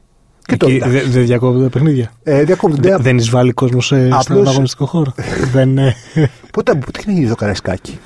[0.46, 2.12] Και δεν δε διακόπτουν τα παιχνίδια.
[2.22, 2.96] Ε, διακόπτονται.
[2.96, 4.22] Δεν εισβάλλει κόσμος σε, Απλώς...
[4.22, 5.14] στον αγωνιστικό χώρο.
[5.54, 5.94] δεν, ε...
[6.52, 7.98] πότε, πότε έχει γίνει το Καραϊσκάκι;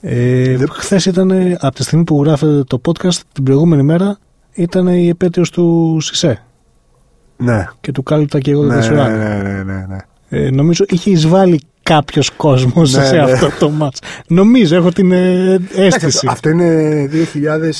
[0.00, 4.18] Ε, Χθες ήταν, από τη στιγμή που γράφετε το podcast, την προηγούμενη μέρα,
[4.52, 6.42] ήταν η επέτειος του Σισε.
[7.36, 7.68] Ναι.
[7.80, 9.98] Και του κάλυπτα και εγώ ναι, δεν ναι, ναι, ναι, ναι, ναι.
[10.28, 13.20] Ε, νομίζω είχε εισβάλει κάποιος κόσμος ναι, σε ναι.
[13.20, 14.00] αυτό το μάτς.
[14.26, 16.26] Νομίζω, έχω την ε, αίσθηση.
[16.30, 17.70] Αυτό είναι 2000.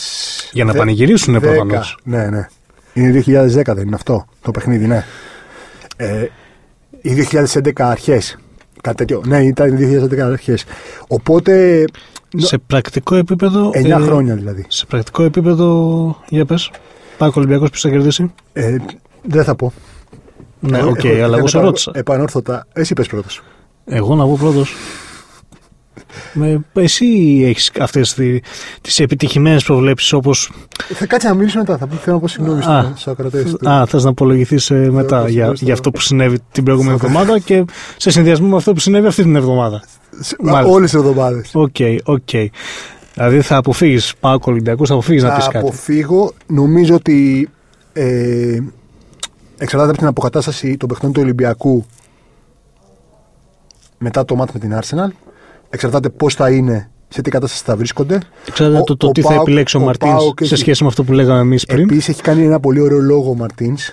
[0.53, 1.99] Για να πανηγυρίσουν προφανώς.
[2.05, 2.47] Ναι, ναι.
[2.99, 5.05] Είναι 2010 δεν είναι αυτό το παιχνίδι, ναι.
[5.97, 6.27] Ε,
[7.01, 8.39] ή 2011 αρχές.
[8.81, 9.23] Κάτι τέτοιο.
[9.27, 10.65] Ναι, ήταν 2011 αρχές.
[11.09, 11.85] Οπότε.
[12.37, 13.71] Σε πρακτικό επίπεδο.
[13.75, 14.65] 9 ε, χρόνια δηλαδή.
[14.69, 16.17] Σε πρακτικό επίπεδο.
[16.29, 16.71] Για πες.
[17.19, 18.77] ΠΑΟΚ-Ολυμπιακός ποιος θα κερδίσει; Ε,
[19.23, 19.73] δεν θα πω.
[20.61, 21.91] Ναι, ok, okay, αλλά εγώ σε ρώτησα.
[21.95, 22.67] Επανόρθωτα.
[22.73, 23.43] Εσύ πες πρώτος.
[23.85, 24.75] Εγώ να πω πρώτος.
[26.33, 27.07] Με, εσύ
[27.45, 28.41] έχεις αυτές τι
[28.81, 30.35] τις επιτυχημένες προβλέψεις όπω.
[30.95, 31.77] Θα κάτσει να μιλήσω μετά.
[31.77, 32.63] Θα θέλω να πω συγγνώμη
[32.95, 33.45] στους ακροατές.
[33.69, 37.65] Α, θες να απολογηθείς ε, μετά για, για αυτό που συνέβη την προηγούμενη εβδομάδα και
[37.97, 39.83] σε συνδυασμό με αυτό που συνέβη αυτή την εβδομάδα.
[40.67, 41.51] Όλες τις εβδομάδες.
[41.55, 42.29] Ok, ok.
[43.15, 45.53] Δηλαδή θα αποφύγεις ΠΑΟΚ-Ολυμπιακού, θα αποφύγεις να πεις κάτι.
[45.53, 46.33] Θα αποφύγω.
[46.47, 47.49] Νομίζω ότι
[47.93, 48.59] ε,
[49.59, 51.87] εξαρτάται από την αποκατάσταση των παικτών του Ολυμπιακού
[53.99, 55.28] μετά το ματς με την Arsenal
[55.71, 58.19] εξαρτάται πώς θα είναι, σε τι κατάσταση θα βρίσκονται.
[58.49, 61.41] Εξαρτάται το, το τι θα επιλέξει ο, ο Μαρτίνς σε σχέση με αυτό που λέγαμε
[61.41, 61.83] εμείς πριν.
[61.83, 63.93] Επίσης έχει κάνει ένα πολύ ωραίο λόγο ο Μαρτίνς.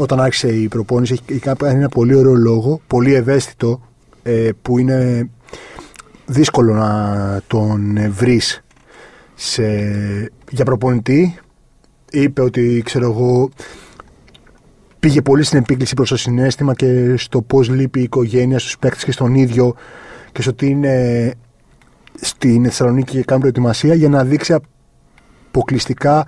[0.00, 3.80] Όταν άρχισε η προπόνηση, έχει κάνει ένα πολύ ωραίο λόγο, πολύ ευαίσθητο,
[4.22, 5.28] ε, που είναι
[6.26, 8.62] δύσκολο να τον βρεις
[10.50, 11.38] για προπονητή.
[12.10, 13.50] Είπε ότι, ξέρω εγώ,
[15.00, 19.04] πήγε πολύ στην επίκληση προς το συνέστημα και στο πώς λείπει η οικογένεια στους παίκτες
[19.04, 19.74] και στον ίδιο
[20.38, 21.34] και στο ότι είναι
[22.14, 24.54] στην Θεσσαλονίκη και κάνει προετοιμασία για να δείξει
[25.50, 26.26] αποκλειστικά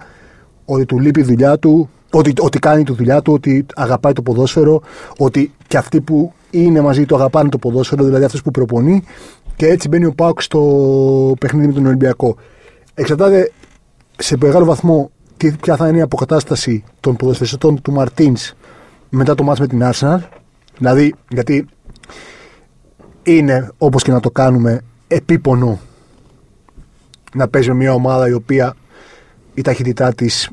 [0.64, 4.22] ότι του λείπει η δουλειά του, ότι, ότι κάνει τη δουλειά του, ότι αγαπάει το
[4.22, 4.82] ποδόσφαιρο,
[5.18, 9.02] ότι και αυτοί που είναι μαζί του αγαπάνε το ποδόσφαιρο, δηλαδή αυτός που προπονεί.
[9.56, 10.60] Και έτσι μπαίνει ο Πάουκ στο
[11.40, 12.36] παιχνίδι με τον Ολυμπιακό.
[12.94, 13.52] Εξαρτάται
[14.16, 18.52] σε μεγάλο βαθμό τι, ποια θα είναι η αποκατάσταση των ποδοσφαιριστών του Μαρτίνς
[19.08, 20.18] μετά το μάτς με την Arsenal.
[20.78, 21.66] Δηλαδή, γιατί
[23.22, 25.80] είναι όπως και να το κάνουμε επίπονο
[27.34, 28.74] να παίζει μια ομάδα η οποία
[29.54, 30.50] η ταχύτητά της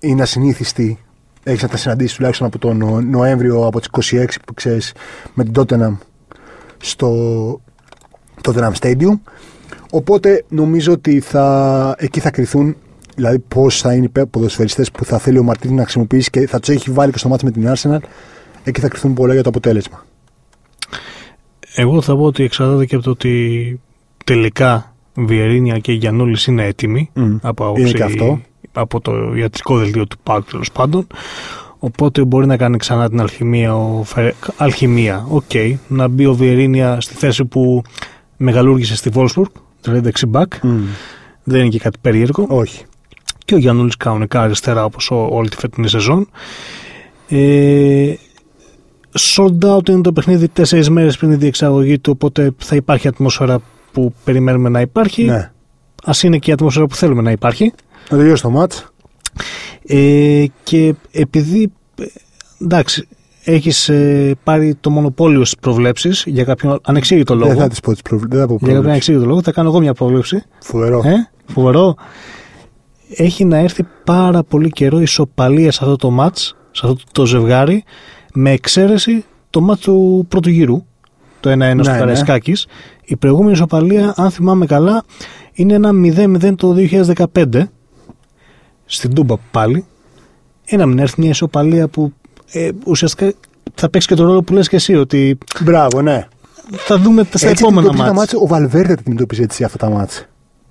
[0.00, 0.98] είναι ασυνήθιστη.
[1.42, 4.92] Έχεις να τα συναντήσεις τουλάχιστον από τον Νοέμβριο, από τις 26 που ξέρεις
[5.34, 5.96] με την Tottenham
[6.78, 7.60] στο
[8.42, 9.18] Tottenham Stadium.
[9.90, 12.76] Οπότε νομίζω ότι θα, εκεί θα κρυθούν
[13.14, 16.60] δηλαδή πώς θα είναι οι ποδοσφαιριστές που θα θέλει ο Μαρτίνη να χρησιμοποιήσει και θα
[16.60, 17.98] τους έχει βάλει και στο μάτι με την Arsenal.
[18.64, 20.04] Εκεί θα κρυθούν πολλά για το αποτέλεσμα.
[21.74, 23.80] Εγώ θα πω ότι εξαρτάται και από το ότι
[24.24, 27.10] τελικά Βιερίνια και Γιαννούλης είναι έτοιμοι
[27.42, 27.94] από, άποψη,
[28.72, 31.06] από το ιατρικό δελτίο του ΠΑΟΚ τέλος πάντων.
[31.78, 33.76] Οπότε μπορεί να κάνει ξανά την αλχημεία.
[33.76, 34.34] Ο Φε...
[34.56, 35.42] Αλχημεία, ok.
[35.48, 35.74] Okay.
[35.88, 37.82] Να μπει ο Βιεϊρίνια στη θέση που
[38.36, 39.50] μεγαλούργησε στη Βόλφσμπουργκ,
[39.82, 40.52] δηλαδή δεξί μπακ.
[40.62, 40.66] Mm.
[41.44, 42.46] Δεν είναι και κάτι περίεργο.
[42.48, 42.84] Όχι.
[43.44, 46.28] Και ο Γιαννούλης κανονικά αριστερά όπως όλη τη φετινή σεζόν.
[47.28, 48.14] Ε,
[49.18, 53.60] sold out είναι το παιχνίδι τέσσερις μέρες πριν τη διεξαγωγή του, οπότε θα υπάρχει ατμόσφαιρα
[53.92, 55.24] που περιμένουμε να υπάρχει.
[55.24, 55.50] Ναι.
[56.04, 57.72] Α είναι και η ατμόσφαιρα που θέλουμε να υπάρχει.
[58.10, 58.72] Να τελειώσει το μάτ.
[59.86, 61.72] Ε, και επειδή
[62.60, 63.08] εντάξει,
[63.44, 67.48] έχεις ε, πάρει το μονοπόλιο στις προβλέψεις για κάποιον ανεξήγητο λόγο.
[67.48, 68.36] Δεν θα τι πω τις προβλέψει.
[68.36, 70.42] Για κάποιον ανεξήγητο λόγο θα κάνω εγώ μια πρόβλεψη.
[70.60, 71.02] Φοβερό.
[71.04, 71.94] Ε, φοβερό.
[73.14, 76.52] Έχει να έρθει πάρα πολύ καιρό ισοπαλία σε αυτό το μάτ, σε
[76.86, 77.84] αυτό το ζευγάρι,
[78.32, 80.84] με εξαίρεση το μάτ του πρώτου γύρου,
[81.40, 82.66] το 1-1 ναι, του Καραϊσκάκης.
[82.66, 82.72] Ναι.
[83.04, 85.04] Η προηγούμενη ισοπαλία, αν θυμάμαι καλά,
[85.52, 86.74] είναι ένα 0-0 το
[87.34, 87.62] 2015
[88.84, 89.84] στην Τούμπα πάλι.
[90.64, 92.12] Ένα μην έρθει μια ισοπαλία που
[92.52, 93.32] ε, ουσιαστικά
[93.74, 95.38] θα παίξει και τον ρόλο που λες και εσύ ότι.
[95.60, 96.28] Μπράβο, ναι.
[96.76, 98.12] Θα δούμε στα έτσι επόμενα μάτια.
[98.12, 98.34] μάτς.
[98.34, 100.22] Ο Βαλβέρδε τα αντιμετωπίζει έτσι αυτά τα μάτια.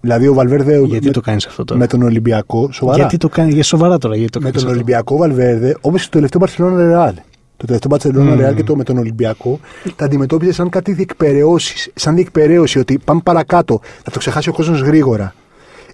[0.02, 0.80] Δηλαδή ο Βαλβέρδε.
[0.80, 2.72] Γιατί με, το κάνεις αυτό τώρα; Με τον Ολυμπιακό.
[2.72, 2.98] Σοβαρά.
[2.98, 4.16] Γιατί το κάνεις, για σοβαρά τώρα.
[4.16, 7.14] Γιατί το με τον αυτό; Ολυμπιακό Βαλβέρδε, όπως το τελευταίο Μπαρσελόνα Ρεάλ.
[7.60, 9.60] Το τελευταίο Μπαρσελόνα Ρεάλ και το με τον Ολυμπιακό
[9.96, 11.92] τα αντιμετώπιζε σαν κάτι διεκπαιρεώσει.
[11.96, 13.80] Σαν διεκπαιρέωση ότι πάμε παρακάτω.
[14.04, 15.34] Θα το ξεχάσει ο κόσμος γρήγορα.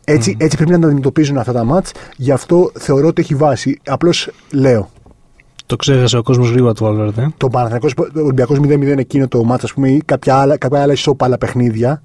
[0.04, 1.92] Έτσι, έτσι πρέπει να τα αντιμετωπίζουν αυτά τα μάτς.
[2.18, 3.80] Γι' αυτό θεωρώ ότι έχει βάση.
[3.86, 4.90] Απλώς λέω.
[5.66, 7.34] Το ξέχασε ο κόσμος γρήγορα του Βαλβέρδε.
[7.38, 11.38] Το Παναθηναϊκός Ολυμπιακός 0-0 εκείνο το μάτς, ας πούμε, ή κάποια άλλα, κάποια άλλα ισόπαλα
[11.38, 12.02] παιχνίδια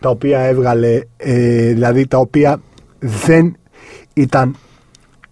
[0.00, 2.60] τα οποία έβγαλε, ε, δηλαδή τα οποία
[2.98, 3.56] δεν
[4.14, 4.56] ήταν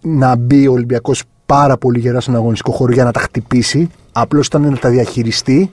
[0.01, 3.89] να μπει ο Ολυμπιακός πάρα πολύ γερά στον αγωνιστικό χώρο για να τα χτυπήσει.
[4.11, 5.69] Απλώς ήταν να τα διαχειριστεί.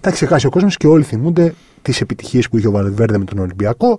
[0.00, 3.38] Τα ξεχάσει ο κόσμος και όλοι θυμούνται τις επιτυχίες που είχε ο Βαλβέρδε με τον
[3.38, 3.98] Ολυμπιακό.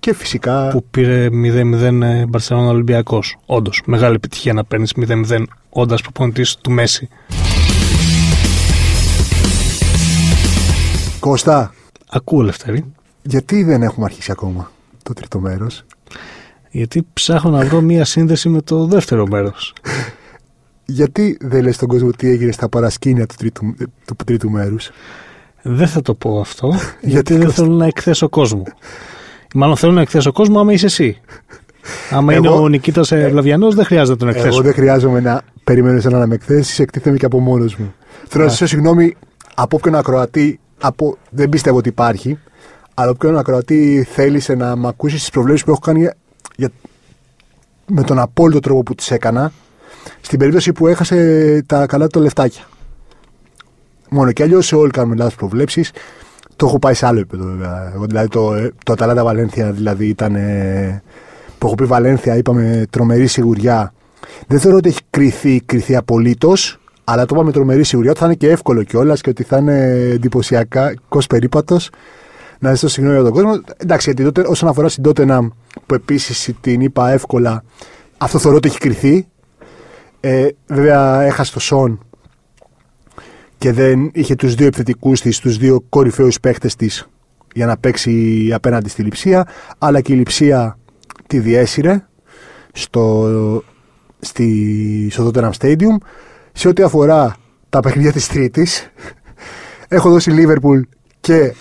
[0.00, 0.68] Και φυσικά.
[0.68, 3.36] Που πήρε 0-0 Μπαρσελόνα Ολυμπιακός.
[3.46, 7.08] Όντως, μεγάλη επιτυχία να παίρνεις 0-0 όντας προπονητής του Μέση.
[11.20, 11.74] Κώστα.
[12.10, 12.84] Ακούω, Λευτέρη.
[13.22, 14.70] Γιατί δεν έχουμε αρχίσει ακόμα
[15.02, 15.84] το τρίτο μέρος;
[16.76, 19.72] Γιατί ψάχνω να βρω μία σύνδεση με το δεύτερο μέρος.
[20.84, 24.90] Γιατί δεν λες στον κόσμο τι έγινε στα παρασκήνια του τρίτου, του τρίτου μέρους;
[25.62, 28.62] Δεν θα το πω αυτό, γιατί, γιατί δεν θέλω να εκθέσω κόσμο.
[29.54, 31.20] Μάλλον θέλω να εκθέσω κόσμο άμα είσαι εσύ.
[32.10, 34.48] Άμα εγώ, είναι ο Νικήτας ε, Βλαβιανός, δεν χρειάζεται να τον εκθέσω.
[34.48, 37.94] Εγώ δεν χρειάζομαι να περιμένω εσένα να με εκθέσεις, εκτίθεμαι και από μόνος μου.
[38.28, 39.16] Θέλω να σα συγγνώμη
[39.54, 42.38] από όποιον ακροατή, από, δεν πιστεύω ότι υπάρχει,
[42.94, 46.08] αλλά όποιον ακροατή θέλησε να με ακούσει τι προβλέψεις που έχω κάνει
[46.56, 46.70] για,
[47.86, 49.52] με τον απόλυτο τρόπο που τις έκανα,
[50.20, 52.62] στην περίπτωση που έχασε τα καλά του λεφτάκια.
[54.08, 55.84] Μόνο και αλλιώς όλοι κάνουμε λάθο προβλέψει.
[56.56, 57.92] Το έχω πάει σε άλλο επίπεδο βέβαια.
[57.94, 60.34] Εγώ, δηλαδή το, το Αταλάντα Βαλένθια δηλαδή ήταν.
[60.34, 61.02] Ε,
[61.58, 63.92] που έχω πει Βαλένθια, είπαμε τρομερή σιγουριά.
[64.46, 68.34] Δεν θεωρώ ότι έχει κρυθεί, κρυθεί απολύτως, αλλά το είπαμε τρομερή σιγουριά ότι θα είναι
[68.34, 70.94] και εύκολο κιόλας και ότι θα είναι εντυπωσιακά
[71.28, 71.90] περίπατος.
[72.58, 73.62] Να ζητήσω συγγνώμη για τον κόσμο.
[73.76, 75.52] Εντάξει, γιατί τότε, όσον αφορά στην Τότενα
[75.86, 77.64] που επίσης την είπα εύκολα,
[78.18, 79.26] αυτό θεωρώ ότι έχει κρυθεί.
[80.20, 82.00] Ε, βέβαια, έχασε το Σον
[83.58, 87.08] και δεν είχε τους δύο επιθετικούς της, τους δύο κορυφαίους παίχτες της
[87.54, 90.78] για να παίξει απέναντι στη Λιψία, αλλά και η Λιψία
[91.26, 92.06] τη διέσυρε
[92.72, 93.62] στο,
[94.20, 95.96] στη, στο Tottenham Stadium.
[96.52, 97.36] Σε ό,τι αφορά
[97.68, 98.92] τα παιχνίδια της Τρίτης,
[99.88, 100.80] έχω δώσει Liverpool
[101.20, 101.54] και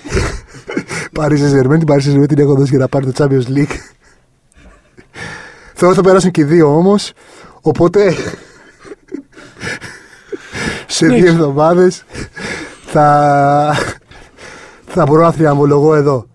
[1.19, 1.79] Paris Saint-Germain.
[1.79, 3.75] Την Paris Saint-Germain την έχω δώσει για να πάρει το Champions League.
[5.73, 7.11] Θέλω να θα περάσουν και οι δύο όμως,
[7.61, 8.15] οπότε
[10.87, 12.03] σε δύο εβδομάδες
[12.85, 13.75] θα,
[14.87, 16.27] Θα μπορώ να θριαμβολογώ εδώ.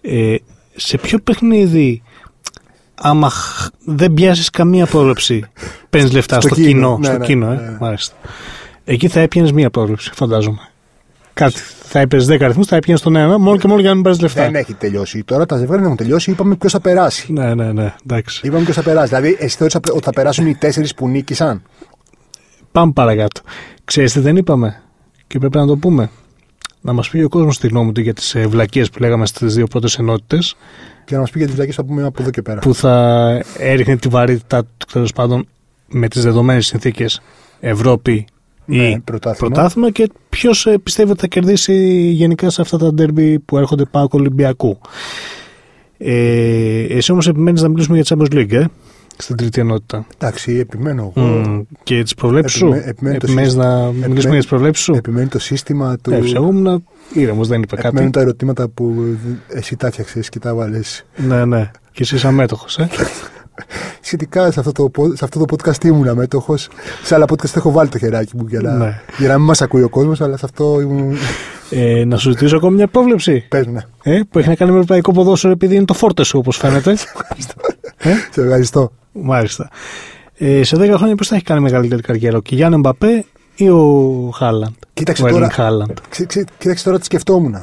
[0.00, 0.34] Ε,
[0.76, 2.02] σε ποιο παιχνίδι,
[2.94, 5.44] άμα χ- δεν πιάσεις καμία πρόβλεψη,
[5.90, 6.98] παίρνεις λεφτά Στο στο, κοινό, κοινό.
[6.98, 7.54] ναι, στο ναι, κοινό, ε.
[7.54, 7.76] ναι.
[7.80, 8.14] Μάλιστα.
[8.84, 10.68] Εκεί θα έπιανες μία πρόβλεψη, φαντάζομαι.
[11.38, 11.60] Κάτι.
[11.82, 14.20] Θα έπαιρνε 10 αριθμούς, θα έπιανε τον ένα, μόνο και μόνο για να μην πάρεις
[14.20, 14.44] λεφτά.
[14.44, 15.24] Δεν έχει τελειώσει.
[15.24, 16.30] Τώρα τα ζευγάρια δεν έχουν τελειώσει.
[16.30, 17.32] Είπαμε ποιος θα περάσει.
[17.32, 17.94] Ναι, ναι, ναι.
[18.04, 18.46] Εντάξει.
[18.46, 19.08] Είπαμε ποιος θα περάσει.
[19.08, 21.62] Δηλαδή, εσύ θεώρησες ότι θα περάσουν οι τέσσερις που νίκησαν.
[22.72, 23.40] Πάμε παρακάτω.
[23.84, 24.80] Ξέρεις τι δεν είπαμε
[25.26, 26.10] και πρέπει να το πούμε.
[26.80, 29.54] Να μας πει ο κόσμος τη γνώμη του για τις ε, βλακίες που λέγαμε στις
[29.54, 30.56] δύο πρώτες ενότητες
[31.04, 32.60] Και να μας πει για τις βλακίες που θα πούμε από εδώ και πέρα.
[32.60, 33.26] που θα
[33.58, 35.48] έριχνε τη βαρύτητα του τέλος πάντων
[35.88, 37.20] με τις δεδομένες συνθήκες
[37.60, 38.26] Ευρώπη
[38.70, 39.54] Ναι, ή πρωτάθλημα.
[39.54, 41.74] πρωτάθλημα και ποιος πιστεύει ότι θα κερδίσει
[42.12, 44.78] γενικά σε αυτά τα ντέρμπι που έρχονται πάνω από Ολυμπιακού.
[45.98, 48.64] Ε, εσύ όμως επιμένεις να μιλήσουμε για Champions League, ε,
[49.16, 50.06] στην τρίτη ενότητα.
[50.18, 51.26] Εντάξει, επιμένω εγώ.
[51.26, 53.72] Μμ, και τις προβλέψεις σου; Επιμέ- επιμένει το Επιμένεις σύστημα.
[53.74, 56.12] να Επιμένει- μιλήσουμε για τις προβλέψεις σου; Επιμένει το σύστημα του.
[56.12, 57.86] Ε, εγώ ήμουν ήρεμο, δεν είπα κάτι.
[57.88, 59.16] Επιμένουν τα ερωτήματα που
[59.48, 61.06] εσύ τα φτιάξε και τα βάλες.
[61.16, 61.70] Ναι, ναι.
[61.92, 62.86] Και εσύ είσαι αμέτωχο, ε;
[64.00, 66.56] Σχετικά σε αυτό, το, πο- σε αυτό το podcast ήμουν αμέτωχο.
[67.02, 69.00] Σε άλλα podcast έχω βάλει το χεράκι μου για να, Ναι.
[69.18, 71.16] για να μην μας ακούει ο κόσμος, αλλά σε αυτό ήμουν.
[71.70, 72.04] ε.
[72.04, 73.44] Να σου ζητήσω ακόμη μια πρόβλεψη.
[73.48, 73.80] Πες ναι.
[74.02, 76.90] Ε, που έχει να κάνει με ευρωπαϊκό ποδόσφαιρο επειδή είναι το φόρτε σου, όπως φαίνεται.
[77.98, 78.92] ε, Σε ευχαριστώ.
[79.12, 79.68] μάλιστα.
[80.38, 84.30] Ε, σε 10 χρόνια ποιο θα έχει κάνει μεγαλύτερη καριέρα, ο Κιγιάννη Μπαπέ ή ο
[84.34, 84.72] Χάλαντ.
[84.92, 85.50] Κοίταξε ο τώρα.
[85.50, 87.54] Erling Haaland; Ξέ, ξέ, κοίταξε τώρα τι σκεφτόμουν.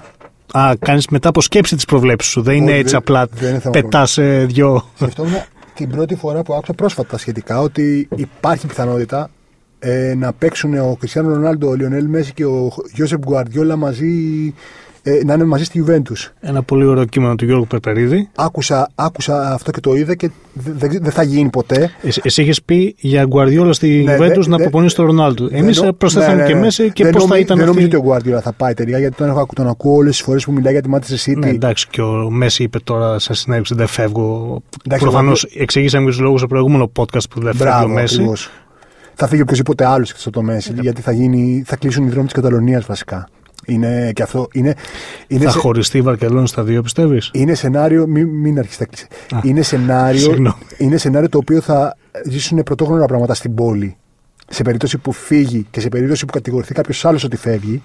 [0.51, 2.41] Α, κάνεις μετά από σκέψη τις προβλέψεις σου.
[2.41, 4.84] Δεν είναι Όχι, έτσι δεν- απλά δεν είναι θέμα πετάς ε, δυο.
[4.95, 5.34] Σκεφτόμουν
[5.76, 9.30] την πρώτη φορά που άκουσα πρόσφατα σχετικά ότι υπάρχει πιθανότητα
[9.80, 14.54] ε, να παίξουν ο Κριστιανό Ρονάλντο, ο Λιονέλ Μέση και ο Γιώσεπ Γκουαρδιόλα μαζί,
[15.08, 16.32] ε, να είναι μαζί στη Juventus.
[16.39, 18.30] Ένα πολύ ωραίο κείμενο του Γιώργου Περπερίδη.
[18.36, 21.91] Άκουσα, άκουσα αυτό και το είδα και δεν δε, δεν θα γίνει ποτέ.
[22.02, 25.48] Εσύ, εσύ είχες πει για Γκουαρδιόλα στη Ναι, Juventus δε- να δε- προπονήσει τον Ρονάλντο.
[25.52, 26.60] Εμείς Δεν νο- προσθέσαμε ναι, ναι, και ναι.
[26.60, 27.78] μέσα και Δεν πώς θα νομι- ήταν Δεν αυτή.
[27.80, 30.46] νομίζω ότι ο Γκουαρδιόλα θα πάει τελικά γιατί τον, έχω, τον ακούω όλες τις φορές
[30.46, 31.38] που μιλάει για τη Manchester City.
[31.38, 34.62] Ναι, εντάξει, και ο Μέση είπε τώρα σε συνέντευξη δεν φεύγω.
[34.86, 37.94] Εντάξει, Προφανώς εγώ- εξηγήσαμε και τους λόγους στο προηγούμενο podcast που δεν φεύγει ο Μπράβο,
[37.94, 38.15] Μέση.
[38.15, 38.50] ακριβώς.
[39.13, 40.82] Θα φύγει οποιοδήποτε άλλος στο το Μέση, Ναι.
[40.82, 43.28] γιατί θα, γίνει, θα κλείσουν οι δρόμοι της Καταλωνίας βασικά.
[43.65, 44.47] Είναι και αυτό.
[44.54, 44.73] Είναι,
[45.28, 48.08] είναι, Θα σε- χωριστεί η Βαρκελόνη στα δύο, πιστεύεις; είναι σενάριο.
[48.08, 49.08] Μην, μην αρχίσει να κλείσει.
[49.36, 50.56] Α, Είναι σενάριο, συγγνώμη.
[50.78, 51.97] είναι σενάριο το οποίο θα
[52.30, 53.95] ζήσουν πρωτόγνωρα πράγματα στην πόλη.
[54.49, 57.82] Σε περίπτωση που φύγει και σε περίπτωση που κατηγορηθεί κάποιος άλλος ότι φεύγει.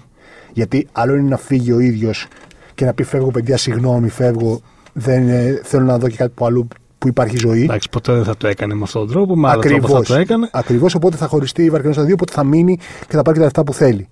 [0.53, 2.27] Γιατί άλλο είναι να φύγει ο ίδιος
[2.75, 4.61] και να πει φεύγω, παιδιά, συγγνώμη, φεύγω.
[4.93, 6.67] Δεν, ε, θέλω να δω και κάτι που αλλού
[6.97, 7.63] που υπάρχει ζωή.
[7.63, 9.35] Εντάξει, ποτέ δεν θα το έκανε με αυτόν τον τρόπο.
[9.35, 10.07] Με άλλο τρόπο θα Ακριβώς.
[10.07, 10.49] το έκανε.
[10.51, 13.39] Ακριβώς, οπότε θα χωριστεί η Βαρκελόνη στα δύο, οπότε θα μείνει και θα πάρει και
[13.39, 14.07] τα λεφτά που θέλει.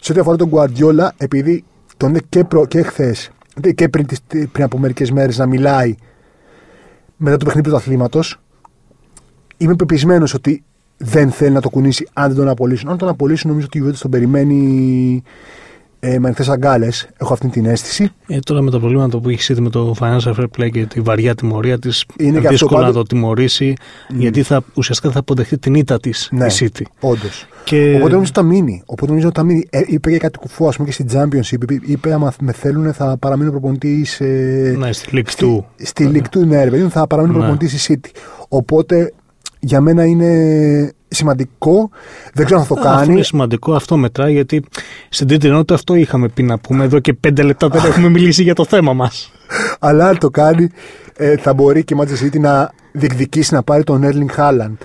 [0.00, 1.64] Σε ό,τι αφορά τον Guardiola, επειδή
[1.96, 3.30] τον είναι και, προ, και χθες
[3.74, 4.20] και πριν, τις-
[4.52, 5.94] πριν από μερικές μέρες να μιλάει
[7.16, 8.40] μετά το παιχνίδι του αθλήματος,
[9.56, 10.62] είμαι πεπισμένος ότι
[10.96, 12.88] δεν θέλει να το κουνήσει αν δεν τον απολύσουν.
[12.88, 15.22] Αν τον απολύσουν, νομίζω ότι η Juventus τον περιμένει
[16.00, 17.08] ε, με ανοιχτέ αγκάλες.
[17.18, 18.10] Έχω αυτή την αίσθηση.
[18.26, 21.00] Ε, τώρα με τα προβλήματα που έχεις ήδη με το Financial Fair Play και τη
[21.00, 23.74] βαριά τιμωρία της, Είναι και αυτό δύσκολο να πάντως- το τιμωρήσει,
[24.08, 26.46] γιατί θα, ουσιαστικά θα αποδεχτεί την ήττα της Ναι.
[26.46, 26.82] η City.
[27.00, 27.46] Όντως.
[27.64, 28.82] Και Οπότε νομίζω ότι θα μείνει.
[28.86, 29.66] Οπότε νομίζω ότι θα μείνει.
[29.70, 31.62] Ε, είπε και κάτι κουφό, ας πούμε, και στην Championship.
[31.62, 34.20] Είπε, είπε άμα με θέλουν θα παραμείνω προπονητής.
[34.20, 35.64] Ε, ναι, στη League στη, 2.
[35.84, 37.38] στη League 2, ναι, ρε παιδί μου, θα παραμείνω Ναι.
[37.44, 38.10] προπονητής στη City.
[38.48, 39.12] Οπότε
[39.60, 41.90] για μένα είναι σημαντικό.
[42.34, 43.12] Δεν ξέρω αν θα το Αυτό κάνει.
[43.12, 44.64] είναι σημαντικό, αυτό μετράει, γιατί
[45.08, 46.84] στην τρίτη ενότητα αυτό είχαμε πει να πούμε.
[46.84, 49.32] Εδώ και πέντε λεπτά δεν έχουμε μιλήσει για το θέμα μας.
[49.78, 50.68] Αλλά αν το κάνει,
[51.16, 54.76] ε, θα μπορεί και η Manchester City να διεκδικήσει να πάρει τον Erling Haaland.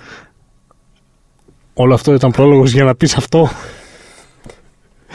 [1.74, 3.50] Όλο αυτό ήταν πρόλογος για να πεις αυτό.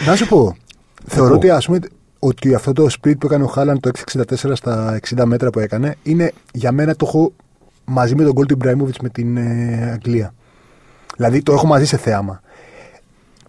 [0.06, 0.56] Να σου πω.
[1.06, 1.36] Θεωρώ πω.
[1.36, 1.78] ότι, ας πούμε,
[2.18, 5.96] ότι αυτό το split που έκανε ο Χάλαν το 664 στα 60 μέτρα που έκανε
[6.02, 7.32] είναι για μένα το έχω
[7.84, 10.34] μαζί με τον γκολ του Ιμπραήμοβιτ με την ε, Αγγλία.
[11.20, 12.40] Δηλαδή το έχω μαζί σε θέαμα.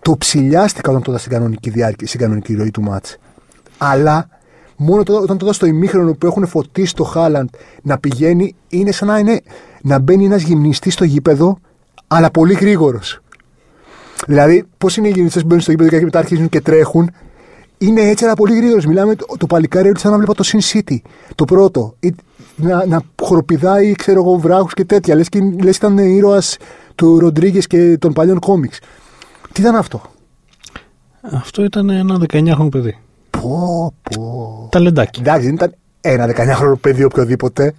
[0.02, 3.18] Το ψηλιάστηκα όταν το είδα στην κανονική διάρκεια, στην κανονική ροή του μάτς.
[3.78, 4.28] Αλλά
[4.76, 7.50] μόνο το, όταν το είδα στο ημίχρονο που έχουν φωτίσει το Χάλαντ
[7.82, 9.42] να πηγαίνει, είναι σαν να, είναι,
[9.82, 11.58] να μπαίνει ένας γυμνιστής στο γήπεδο,
[12.08, 13.22] αλλά πολύ γρήγορος.
[14.28, 17.12] Δηλαδή, πώς είναι οι γυμνιστές που μπαίνουν στο γήπεδο και μετά αρχίζουν και τρέχουν.
[17.78, 18.86] Είναι έτσι, αλλά πολύ γρήγορος.
[18.86, 20.98] Μιλάμε το, το παλικάρι έτσι σαν να βλέπω το Sin City.
[21.36, 21.96] Το πρώτο.
[22.00, 22.16] Ή,
[22.56, 25.16] να, να χοροπηδάει, ξέρω εγώ, βράχους και τέτοια.
[25.16, 26.58] Λες και λες ήταν ήρωας
[26.96, 28.80] του Ροντρίγκες και των παλιών κόμιξ.
[29.52, 30.02] Τι ήταν αυτό;
[31.22, 32.98] Αυτό ήταν ένα 19χρονο παιδί.
[33.30, 34.68] Πω, πω.
[34.72, 35.20] Ταλεντάκι.
[35.20, 37.74] Εντάξει, δεν ήταν ένα 19χρονο παιδί οποιοδήποτε.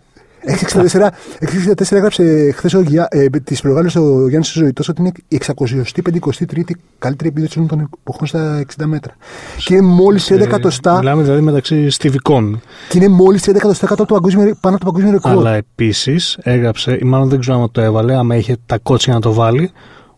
[0.46, 1.08] 664,
[1.40, 2.72] 664 έγραψε χθες
[3.08, 8.26] ε, της προηγούμενη ο Γιάννης Ζωητό ότι είναι η 653η καλύτερη επίδοση όλων των εποχών
[8.26, 9.16] στα 60 μέτρα.
[9.64, 10.98] Και είναι μόλις 11 εκατοστά.
[10.98, 12.60] Μιλάμε δηλαδή μεταξύ στιβικών.
[12.88, 15.30] Και είναι μόλις 11 εκατοστά κάτω από το παγκόσμιο, πάνω από το παγκόσμιο ρεκόρ.
[15.30, 19.20] Αλλά επίσης έγραψε, ή μάλλον δεν ξέρω αν το έβαλε, άμα είχε τα κότσια να
[19.20, 19.70] το βάλει,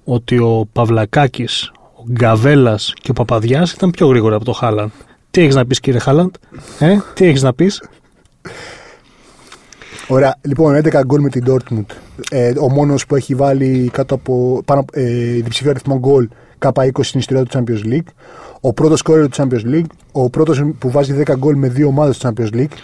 [0.05, 4.93] ότι ο Παυλακάκης, ο Γκαβέλας και ο Παπαδιά ήταν πιο γρήγορα από το Χάλαν.
[5.31, 6.35] Τι έχεις να πεις, κύριε Χάλαντ,
[6.79, 7.83] ε, τι έχεις να πεις;
[10.09, 11.87] Ωραία, λοιπόν, 11 γκολ με την Dortmund.
[12.31, 17.21] Ε, ο μόνος που έχει βάλει κάτω από πάνω, ε, διψηφίο αριθμό γκολ K20 στην
[17.21, 18.09] ιστορία του Champions League.
[18.61, 19.91] Ο πρώτος σκόρερ του Champions League.
[20.13, 22.75] Ο πρώτος που βάζει 10 γκολ με δύο ομάδες του Champions League.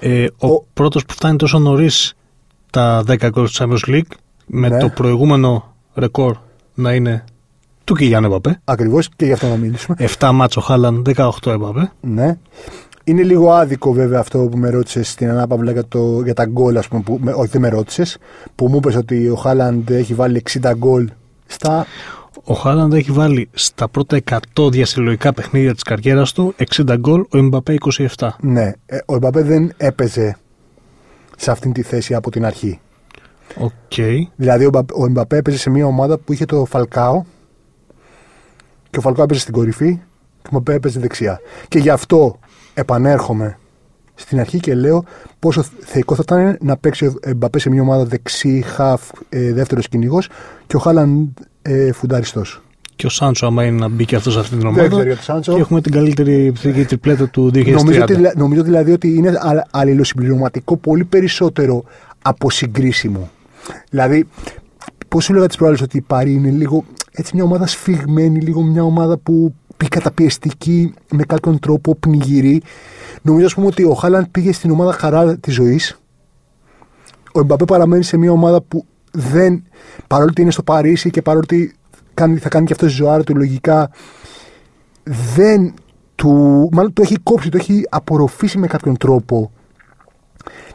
[0.00, 0.64] Ε, ο, ο...
[0.72, 2.14] πρώτος που φτάνει τόσο νωρίς
[2.70, 4.10] τα 10 γκολ του Champions League
[4.46, 4.78] με ναι.
[4.78, 6.36] το προηγούμενο ρεκόρ
[6.74, 7.24] να είναι
[7.84, 8.60] του Κιλιάν Εμπαπέ.
[8.64, 9.96] Ακριβώς και γι' αυτό να μιλήσουμε.
[10.18, 11.92] 7 μάτσο Χάλαν, 18 Εμπαπέ.
[12.00, 12.38] Ναι.
[13.08, 16.76] Είναι λίγο άδικο βέβαια αυτό που με ρώτησες στην ανάπαυλα για, το, για τα γκολ,
[16.76, 17.02] ας πούμε.
[17.02, 18.18] Που, με, όχι, δεν με ρώτησες.
[18.54, 21.08] Που μου είπες ότι ο Χάλαντ έχει βάλει 60 γκολ
[21.46, 21.86] στα.
[22.44, 24.18] Ο Χάλαντ έχει βάλει στα πρώτα
[24.54, 27.76] 100 διασυλλογικά παιχνίδια της καριέρας του 60 γκολ, ο Εμπαπέ
[28.16, 28.28] 27.
[28.40, 28.72] Ναι.
[28.86, 30.36] Ε, ο Εμπαπέ δεν έπαιζε
[31.36, 32.80] σε αυτήν τη θέση από την αρχή.
[33.58, 34.18] Okay.
[34.36, 34.64] Δηλαδή
[34.94, 37.22] ο Εμπαπέ έπαιζε σε μια ομάδα που είχε το Φαλκάο
[38.90, 39.94] και ο Φαλκάο έπαιζε στην κορυφή
[40.42, 41.40] και ο Εμπαπέ έπαιζε δεξιά.
[41.68, 42.38] Και γι' αυτό
[42.76, 43.58] επανέρχομαι
[44.14, 45.04] στην αρχή και λέω
[45.38, 49.88] πόσο θεϊκό θα ήταν να παίξει ο Εμπαπέ σε μια ομάδα δεξί, χαφ, ε, δεύτερος
[49.88, 50.28] κυνηγός
[50.66, 52.60] και ο Χάλαν ε, φουνταριστός.
[52.96, 55.04] Και ο Σάντσο, άμα είναι να μπει και αυτός σε αυτή την ομάδα.
[55.40, 57.72] Και έχουμε την καλύτερη επιθετική τριπλέτα του 2030.
[57.72, 58.04] Νομίζω,
[58.36, 59.32] νομίζω δηλαδή ότι είναι
[59.70, 61.84] αλληλοσυμπληρωματικό πολύ περισσότερο
[62.22, 63.30] από συγκρίσιμο.
[63.90, 64.26] Δηλαδή,
[65.08, 68.62] πώς σου λέγα τι προάλλε ότι η Παρή είναι λίγο έτσι μια ομάδα σφιγμένη, λίγο
[68.62, 72.62] μια ομάδα που πει καταπιεστική με κάποιον τρόπο, πνιγυρή.
[73.22, 76.00] Νομίζω, ας πούμε, ότι ο Χάλαντ πήγε στην ομάδα χαρά της ζωής.
[77.32, 79.64] Ο Εμπαπέ παραμένει σε μια ομάδα που δεν.
[80.06, 81.74] παρόλο ότι είναι στο Παρίσι και παρόλο ότι
[82.14, 83.90] κάνει, θα κάνει και αυτό τη ζωάρα του λογικά,
[85.34, 85.74] δεν
[86.14, 86.68] του.
[86.72, 89.50] μάλλον το έχει κόψει, το έχει απορροφήσει με κάποιον τρόπο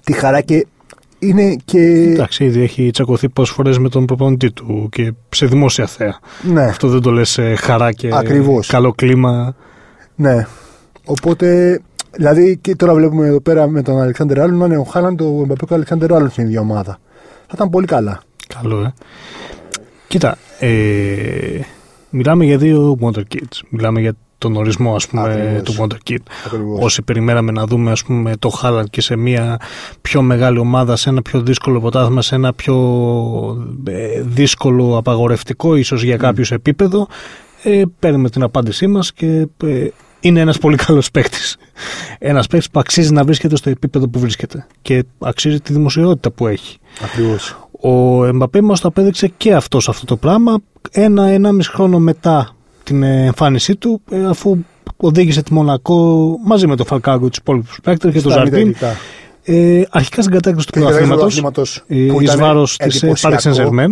[0.04, 0.68] τη χαρά και
[1.22, 1.80] είναι και.
[1.80, 6.20] Εντάξει, ήδη έχει τσακωθεί πόσες φορές με τον προπονητή του και σε δημόσια θέα.
[6.42, 6.64] Ναι.
[6.64, 8.68] Αυτό δεν το λες χαρά και Ακριβώς.
[8.68, 9.56] καλό κλίμα.
[10.16, 10.46] Ναι.
[11.06, 11.80] Οπότε,
[12.12, 15.40] δηλαδή και τώρα βλέπουμε εδώ πέρα με τον Αλεξάνδρ Άλλον να είναι ο Χάλαντ, ο
[15.42, 17.00] Εμπαπέ και ο Αλεξάνδρ Άλλον στην ίδια ομάδα.
[17.48, 18.22] Θα ήταν πολύ καλά.
[18.60, 18.94] Καλό, ε.
[20.08, 20.70] Κοίτα, ε,
[22.10, 23.60] μιλάμε για δύο Wonder Kids.
[23.70, 26.18] Μιλάμε για τον ορισμό ας πούμε, του Wonderkid.
[26.80, 29.60] Όσοι περιμέναμε να δούμε ας πούμε, το Χάλαντ και σε μια
[30.02, 32.76] πιο μεγάλη ομάδα, σε ένα πιο δύσκολο ποτάθμα, σε ένα πιο
[33.88, 37.08] ε, δύσκολο απαγορευτικό ίσως για κάποιος επίπεδο,
[37.64, 39.88] ε, παίρνουμε την απάντησή μας και ε,
[40.20, 41.58] είναι ένας πολύ καλός παίκτης.
[42.20, 46.48] Ένας παίκτης που αξίζει να βρίσκεται στο επίπεδο που βρίσκεται και αξίζει τη δημοσιότητα που
[46.48, 46.78] έχει.
[47.04, 47.68] Ακριβώς.
[47.82, 50.60] Ο Εμπαπέ μας το απέδειξε και αυτός αυτό το πράγμα
[50.92, 52.56] ένα-ενάμιση χρόνο μετά
[52.92, 54.58] την εμφάνισή του ε, αφού
[54.98, 58.76] οδήγησε τη Μονακό μαζί με τον Φαλκάγκο, τους υπόλοιπους παίκτες και τον Ζαρτίν.
[59.44, 61.62] Ε, αρχικά στην κατάκτηση του πρωταθλήματο
[62.22, 63.88] εις βάρος της Paris Saint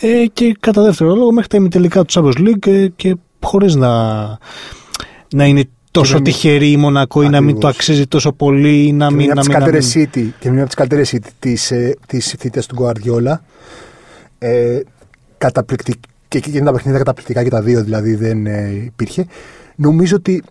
[0.00, 4.24] ε, και κατά δεύτερο λόγο μέχρι τα ημιτελικά του Champions League ε, και χωρίς να,
[5.34, 9.10] να είναι τόσο τυχερή η Μονακό ή να μην το αξίζει τόσο πολύ ή να
[9.10, 9.18] μην.
[9.18, 11.18] Και μια από τις καλύτερες
[12.06, 13.42] της θητείας του Γκουαρδιόλα.
[14.38, 14.80] Ε,
[15.38, 15.98] καταπληκτική
[16.40, 19.26] και εκείνα τα παιχνίδια καταπληκτικά και τα δύο δηλαδή δεν ε, υπήρχε.
[19.76, 20.42] Νομίζω ότι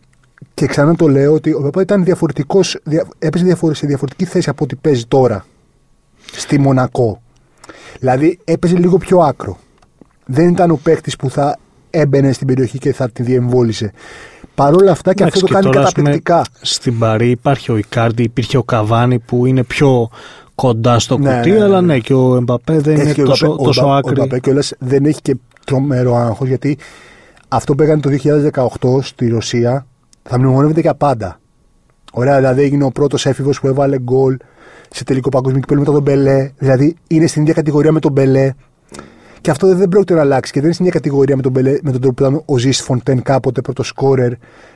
[0.53, 2.79] και ξανά το λέω ότι ο Παπά ήταν διαφορετικός,
[3.19, 5.45] έπαιζε σε διαφορετική θέση από ό,τι παίζει τώρα
[6.31, 7.21] στη Μονακό.
[7.99, 9.57] Δηλαδή έπαιζε λίγο πιο άκρο.
[10.25, 11.57] Δεν ήταν ο παίκτης που θα
[11.89, 13.91] έμπαινε στην περιοχή και θα τη διεμβόλησε.
[14.55, 16.45] Παρ' όλα αυτά και αυτό το κάνει καταπληκτικά.
[16.61, 20.09] στην Παρί υπάρχει ο Ικάρντι, υπήρχε ο Καβάνι που είναι πιο
[20.55, 23.85] κοντά στο ναι, κουτί, ναι, ναι, αλλά ναι, και ο Εμπαπέ δεν είναι τόσο, τόσο
[23.85, 24.19] άκρη.
[24.19, 25.35] Ο Εμπαπέ δεν έχει και
[25.65, 26.77] τρομερό άγχος γιατί
[27.47, 28.09] αυτό που έκανε το
[28.81, 29.85] 2018 στη Ρωσία
[30.23, 31.39] θα μνημονεύεται για πάντα.
[32.13, 34.37] Ωραία, δηλαδή έγινε ο πρώτος έφηβος που έβαλε γκολ
[34.89, 36.51] σε τελικό παγκόσμιο κυπέλο μετά τον Πελέ.
[36.57, 38.53] Δηλαδή είναι στην ίδια κατηγορία με τον Πελέ.
[39.41, 41.77] Και αυτό δεν πρόκειται να αλλάξει και δεν είναι στην ίδια κατηγορία με τον, Πελέ,
[41.81, 44.31] με τον τρόπο που ήταν ο Ζιστ Φοντέν κάποτε πρώτος σκόρερ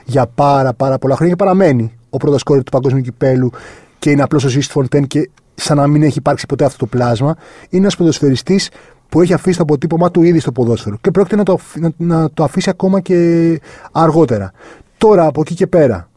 [0.05, 3.51] για πάρα, πάρα πολλά χρόνια και παραμένει ο πρώτος σκόρερ του παγκόσμιου κυπέλου
[3.99, 6.85] και είναι απλώς ο Ζή Φοντέν και σαν να μην έχει υπάρξει ποτέ αυτό το
[6.85, 7.35] πλάσμα.
[7.69, 8.69] Είναι ένας ποδοσφαιριστής
[9.09, 12.31] που έχει αφήσει το αποτύπωμά του ήδη στο ποδόσφαιρο και πρόκειται να το, να, να
[12.31, 13.59] το αφήσει ακόμα και
[13.91, 14.51] αργότερα.
[14.97, 16.09] Τώρα από εκεί και πέρα,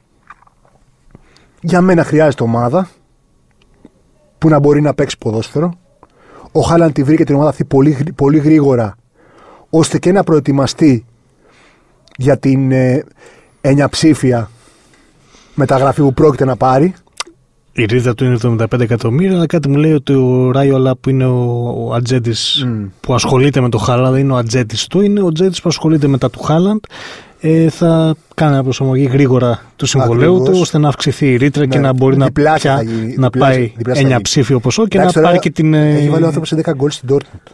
[1.60, 2.88] για μένα χρειάζεται ομάδα
[4.38, 5.72] που να μπορεί να παίξει ποδόσφαιρο.
[6.52, 8.96] Ο Χάλαν τη βρήκε την ομάδα αυτή πολύ, πολύ γρήγορα,
[9.70, 11.04] ώστε και να προετοιμαστεί
[12.16, 13.04] για την ε,
[13.60, 14.50] ενιαψήφια
[15.54, 16.94] μεταγραφή που πρόκειται να πάρει.
[17.80, 21.24] Η ρίδα του είναι 75 εκατομμύρια, αλλά κάτι μου λέει ότι ο Ράιολα που είναι
[21.24, 22.88] ο, ο ατζέντης mm.
[23.00, 26.30] που ασχολείται με το Χάλαντ, είναι ο ατζέντης του, είναι ο ατζέντης που ασχολείται μετά
[26.30, 26.78] του Χάλαντ.
[27.40, 31.68] Ε, θα κάνει ένα προσαρμογή γρήγορα του συμβολέου του, ώστε να αυξηθεί η ρήτρα ναι.
[31.68, 32.82] και να μπορεί να, πια,
[33.16, 35.74] να πάει ένα ψήφιο ποσό και να πάρει και την.
[35.74, 37.52] Έχει βάλει ο άνθρωπος σε 10 γκολ στην Dortmund.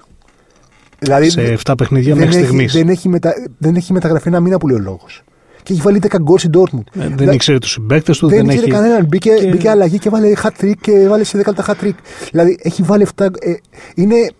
[0.98, 2.72] Δηλαδή, σε 7 παιχνίδια μέχρι στιγμής.
[2.72, 3.32] Δεν, έχει μετα...
[3.58, 5.22] δεν έχει μεταγραφεί ένα μήνα που λέει ο λόγος.
[5.66, 7.00] Και έχει βάλει 10 γκολ στην Dortmund.
[7.00, 8.28] Ε, δεν ήξερε τους συμπαίκτες του.
[8.28, 8.70] Δεν, Δεν, ήξερε έχει...
[8.70, 9.06] κανέναν.
[9.06, 11.94] Μπήκε, και- μπήκε αλλαγή και βάλε hat trick και βάλε σε 10 λεπτά hat trick.
[12.30, 13.26] Δηλαδή έχει βάλει 7.
[13.40, 13.52] Ε,
[13.94, 14.30] είναι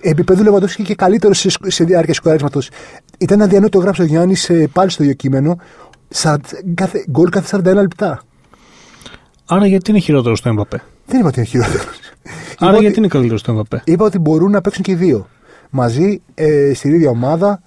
[0.00, 2.60] επίπεδο Λεβαντόφσκι και καλύτερο σε, σε διάρκεια σκοράρίσματο.
[3.18, 5.58] Ήταν αδιανόητο το γράψει ο Γιάννης πάλι στο ίδιο κείμενο.
[6.08, 6.36] Σα,
[6.74, 8.22] κάθε, γκολ κάθε 41 λεπτά.
[9.46, 10.82] Άρα γιατί είναι χειρότερος στο Εμπαπέ.
[11.06, 11.84] Δεν είπα ότι είναι χειρότερος.
[12.58, 13.82] Άρα είπα, γιατί ότι, είναι καλύτερος στο Εμπαπέ.
[13.84, 15.28] είπα ότι μπορούν να παίξουν και οι δύο.
[15.70, 17.62] Μαζί, ε, στην ίδια ομάδα.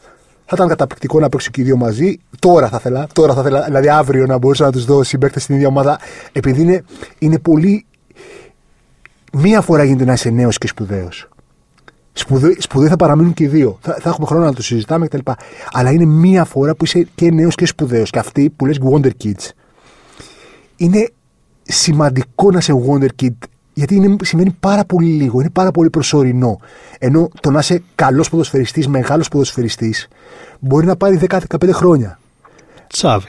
[0.51, 2.17] Θα ήταν καταπληκτικό να παίξουν και οι δύο μαζί.
[2.39, 5.55] Τώρα θα ήθελα, τώρα θα ήθελα, δηλαδή αύριο να μπορούσα να τους δω συμπαίκτες στην
[5.55, 5.99] ίδια ομάδα.
[6.31, 6.83] Επειδή είναι,
[7.19, 7.85] είναι πολύ.
[9.33, 11.29] Μία φορά γίνεται να είσαι νέος και σπουδαίος.
[12.13, 13.77] Σπουδαίοι σπουδαίοι θα παραμείνουν και οι δύο.
[13.81, 15.31] Θα, θα έχουμε χρόνο να το συζητάμε κτλ.
[15.71, 18.09] Αλλά είναι μία φορά που είσαι και νέος και σπουδαίος.
[18.09, 19.49] Και αυτοί που λες Wonder Kids.
[20.75, 21.09] Είναι
[21.63, 23.35] σημαντικό να είσαι Wonder Kid.
[23.80, 26.59] Γιατί είναι, σημαίνει πάρα πολύ λίγο, είναι πάρα πολύ προσωρινό.
[26.99, 30.07] Ενώ το να είσαι καλός ποδοσφαιριστής, μεγάλος ποδοσφαιριστής,
[30.59, 31.38] μπορεί να πάρει 10-15
[31.71, 32.19] χρόνια.
[32.88, 33.27] Τσάβη.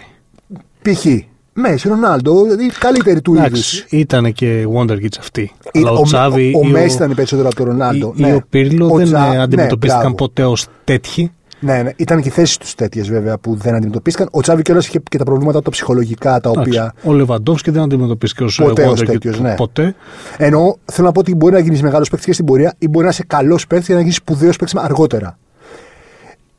[0.82, 1.04] Π.χ.
[1.52, 3.46] Μέση, Ρονάλντο, δηλαδή καλύτεροι του είδους.
[3.46, 5.52] Εντάξει, ήταν και Wonder Kids αυτοί.
[5.74, 8.12] Αλλά ο, Τσάβη ο, ο ή Μέση ήταν περισσότερο από τον Ρονάλντο.
[8.16, 10.14] ή- ή ο Πύρλο Ο δεν Τσα- ε, ναι, αντιμετωπίστηκαν μπράβο.
[10.16, 11.32] ποτέ ως τέτοιοι.
[11.60, 14.28] Ναι, ναι, ήταν και οι θέσεις τους τέτοιες βέβαια που δεν αντιμετωπίστηκαν.
[14.32, 16.82] Ο Τσάβη κιόλας είχε και τα προβλήματα τα ψυχολογικά τα οποία.
[16.82, 19.54] Εντάξει, Ο Λεβαντόφσκι δεν αντιμετωπίστηκε ως Ποτέ ως Wonder Kid τέτοιος, ναι.
[19.54, 19.94] ποτέ.
[20.36, 23.04] Ενώ θέλω να πω ότι μπορεί να γίνεις μεγάλος παίκτης και στην πορεία ή μπορεί
[23.04, 25.38] να είσαι καλός παίκτης και να γίνεις σπουδαίος παίκτης αργότερα.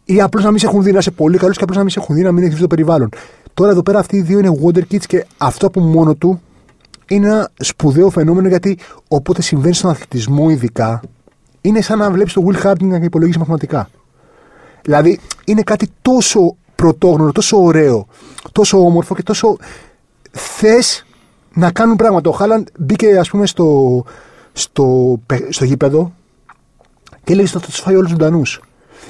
[0.06, 1.92] Ή απλώς να μην σε έχουν δει να είσαι πολύ καλός και απλώς να μην
[1.92, 3.10] σε έχουν δει να μην έχεις το περιβάλλον.
[3.54, 6.42] Τώρα εδώ πέρα αυτοί οι δύο είναι Wonder Kids και αυτό από μόνο του
[7.08, 8.78] είναι ένα σπουδαίο φαινόμενο γιατί
[9.08, 11.02] όποτε συμβαίνει στον αθλητισμό ειδικά
[11.62, 13.90] είναι σαν να βλέπεις το Will Harding να υπολογίσει μαθηματικά.
[14.82, 18.08] Δηλαδή είναι κάτι τόσο πρωτόγνωρο, τόσο ωραίο,
[18.52, 19.58] τόσο όμορφο και τόσο
[20.32, 21.06] θες
[21.54, 22.30] να κάνουν πράγματα.
[22.30, 24.04] Ο Χάλαντ μπήκε, ας πούμε, στο,
[24.54, 26.12] στο, πε- στο γήπεδο
[27.24, 28.62] και λέει: Θα τους φάει όλους ζωντανούς.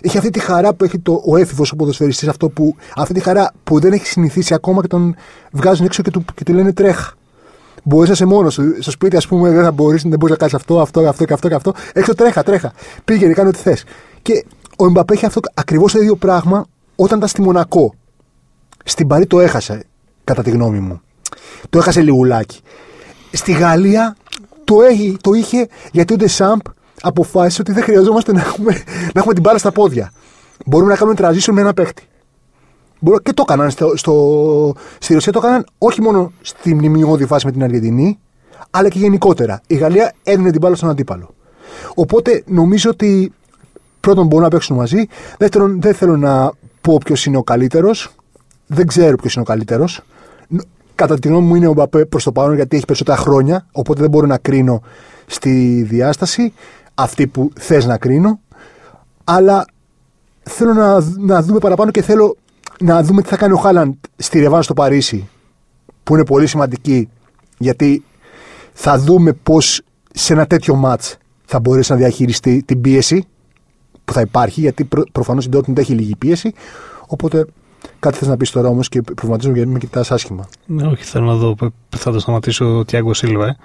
[0.02, 3.20] Έχει αυτή τη χαρά που έχει το, ο έφηβος ο ποδοσφαιριστής, αυτό που, αυτή τη
[3.20, 5.16] χαρά που δεν έχει συνηθίσει ακόμα και τον
[5.52, 7.14] βγάζουν έξω και του, και του λένε τρέχα.
[7.84, 8.64] Μπορείς να είσαι μόνος σου.
[8.80, 11.34] Στο σπίτι, ας πούμε, δεν θα μπορείς δεν μπορείς να κάνεις αυτό, αυτό, αυτό και
[11.34, 11.74] αυτό και αυτό.
[11.94, 12.72] Έξω τρέχα, τρέχα.
[13.06, 13.84] Πήγαινε, κάνε ό,τι θες.
[14.22, 14.46] Και
[14.82, 16.66] ο Εμπαπέ έχει αυτό ακριβώς το ίδιο πράγμα
[16.96, 17.94] όταν ήταν στη Μονακό.
[18.86, 19.84] Στην Παρή το έχασε,
[20.24, 21.02] κατά τη γνώμη μου.
[21.70, 22.60] Το έχασε λιγουλάκι.
[23.32, 24.16] Στη Γαλλία
[24.64, 26.60] το, έχει, το είχε γιατί ο Ντεσάμπ
[27.02, 28.74] αποφάσισε ότι δεν χρειαζόμαστε να έχουμε,
[29.14, 30.12] να έχουμε την μπάλα στα πόδια.
[30.66, 32.04] Μπορούμε να κάνουμε transition με ένα παίχτη.
[33.00, 37.46] Μπορώ- Και το έκαναν στο, στο, στη Ρωσία, το έκαναν όχι μόνο στη μνημειώδη φάση
[37.46, 38.20] με την Αργεντινή,
[38.72, 39.62] αλλά και γενικότερα.
[39.68, 41.34] Η Γαλλία έδινε την μπάλα στον αντίπαλο.
[41.96, 43.34] Οπότε νομίζω ότι
[44.02, 45.06] πρώτον μπορούν να παίξουν μαζί.
[45.38, 48.16] Δεύτερον, δεν θέλω να πω ποιος είναι ο καλύτερος.
[48.68, 50.02] Δεν ξέρω ποιος είναι ο καλύτερος.
[50.96, 53.66] Κατά τη γνώμη μου είναι ο Μπαπέ προς το παρόν γιατί έχει περισσότερα χρόνια.
[53.72, 54.82] Οπότε δεν μπορώ να κρίνω
[55.26, 56.54] στη διάσταση
[56.94, 58.40] αυτή που θες να κρίνω.
[59.24, 59.66] Αλλά
[60.44, 62.38] θέλω να, να δούμε παραπάνω και θέλω
[62.80, 65.30] να δούμε τι θα κάνει ο Χάλαντ στη Ρεβάνς στο Παρίσι.
[66.04, 67.10] Που είναι πολύ σημαντική
[67.58, 68.04] γιατί
[68.74, 69.82] θα δούμε πώς
[70.14, 73.28] σε ένα τέτοιο μάτς θα μπορέσει να διαχειριστεί την πίεση
[74.12, 76.54] που θα υπάρχει, γιατί προ, προφανώς η Dortmund έχει λίγη πίεση.
[77.08, 77.46] Οπότε
[78.00, 80.48] κάτι θες να πεις τώρα όμως και προβληματίζομαι γιατί με κοιτάς άσχημα.
[80.66, 81.56] Ναι, όχι, θέλω να δω.
[81.56, 83.48] π- Θα το σταματήσω ο Τιάγκο Σίλβα.
[83.48, 83.56] Ε.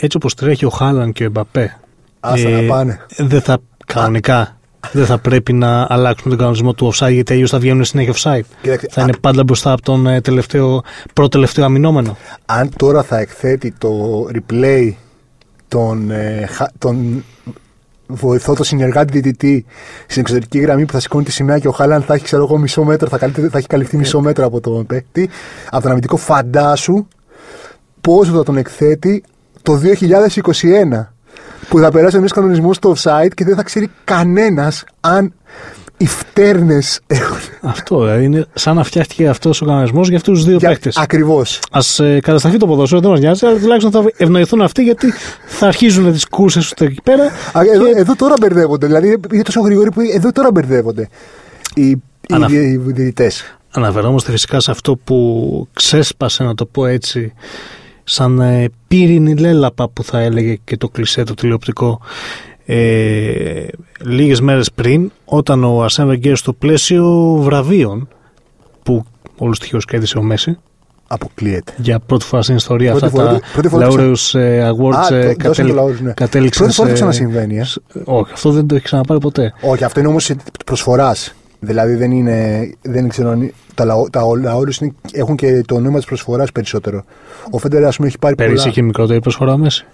[0.00, 1.76] Έτσι όπως τρέχει ο Χάλαν και ο Εμπαπέ.
[2.20, 2.98] Άστα να πάνε.
[3.16, 4.56] Δεν θα κανονικά.
[4.92, 8.44] Δεν θα πρέπει να αλλάξουμε τον κανονισμό του offside γιατί αλλιώς θα βγαίνουν συνέχεια offside.
[8.62, 10.82] Κοίταξε, θα είναι πάντα μπροστά από τον ε, τελευταίο,
[11.14, 12.16] πρώτο-τελευταίο αμυνόμενο.
[12.46, 13.90] Αν τώρα θα εκθέτει το
[14.34, 14.92] replay
[15.68, 17.24] τον, ε, χα- τον
[18.06, 19.64] βοηθό, το συνεργάτη διαιτητή
[20.06, 22.58] στην εξωτερική γραμμή που θα σηκώνει τη σημαία και ο Χάλαν θα έχει, ξέρω εγώ,
[22.58, 25.28] μισό μέτρο, θα, καλύπτει- θα έχει καλυφθεί μισό μέτρο από τον παίκτη,
[25.70, 27.06] από τον αμυντικό φαντάσου,
[28.00, 29.22] πόσο θα τον εκθέτει
[29.62, 31.12] το 2021
[31.68, 35.32] που θα περάσει ένα κανονισμός στο offside και δεν θα ξέρει κανένας αν
[36.00, 37.36] οι φτέρνες έχουν.
[37.60, 40.96] Αυτό δηλαδή είναι σαν να φτιάχτηκε αυτός ο κανονισμός για αυτούς τους δύο παίκτες.
[40.96, 41.60] Ακριβώς.
[41.70, 45.12] Α ε, κατασταθεί το ποδόσφαιρο, δεν μας νοιάζει, αλλά τουλάχιστον θα ευνοηθούν αυτοί γιατί
[45.46, 47.22] θα αρχίζουν τις κούρσες τους εκεί πέρα.
[47.74, 48.86] Εδώ, και- εδώ τώρα μπερδεύονται.
[48.86, 51.08] Δηλαδή είναι τόσο γρήγοροι που εδώ τώρα μπερδεύονται
[51.74, 52.00] οι, οι,
[52.32, 53.58] Ανα- οι διαιτητές.
[53.70, 57.32] Αναφερόμαστε φυσικά σε αυτό που ξέσπασε, να το πω έτσι,
[58.04, 62.00] σαν ε, πύρινη λέλαπα που θα έλεγε και το κλισέ το τηλεοπτικό
[62.70, 63.66] ε,
[64.00, 68.08] λίγες μέρες πριν όταν ο Αρσέν Βεγγέρ στο πλαίσιο βραβείων
[68.82, 69.04] που
[69.38, 70.58] όλους τυχαίως κέρδισε ο Μέση
[71.06, 71.72] Αποκλείεται.
[71.76, 75.14] για πρώτη φορά στην ιστορία Πρώτη αυτά φορά- τα πρώτη φορά Laureus ε, Awards Α,
[75.14, 76.12] ε, το- δώσαν το Laureus, ναι.
[76.12, 77.64] κατέληξαν Πρώτη φορά σε- το ξανασυμβαίνει, ε.
[77.64, 80.30] σε- όχι αυτό δεν το έχει ξαναπάρει ποτέ Όχι, αυτό είναι όμως
[80.66, 81.34] προσφοράς.
[81.60, 82.68] Δηλαδή δεν είναι.
[82.82, 83.52] Δεν ξέρω αν.
[83.74, 87.04] Τα, λαό- τα Laureus είναι- έχουν και το νόημα της προσφοράς περισσότερο.
[87.50, 88.68] Ο Φέντερ, ας πούμε, έχει πάρει πέρυσι πολλά.
[88.70, 89.86] είχε μικρότερη προσφορά ο Μέση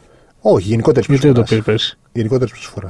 [0.46, 1.62] Όχι, γενικότερης Γιατί δεν το προσφορά.
[1.62, 1.98] πήρες; Πέρσι.
[2.12, 2.88] Γενικότερης προσφορά.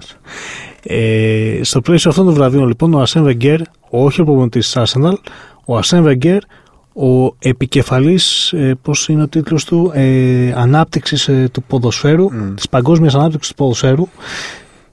[0.83, 5.15] Ε, στο πλαίσιο αυτών των βραβείων, λοιπόν, ο Ασέν Βεγγέρ, όχι ο προπονητή της Arsenal,
[5.65, 6.39] ο Ασέν Βεγγέρ,
[6.95, 12.55] ο επικεφαλής, ε, πώς είναι ο τίτλος του, ε, ανάπτυξης ε, του ποδοσφαίρου, Μμ.
[12.55, 14.09] της παγκόσμιας ανάπτυξης του ποδοσφαίρου.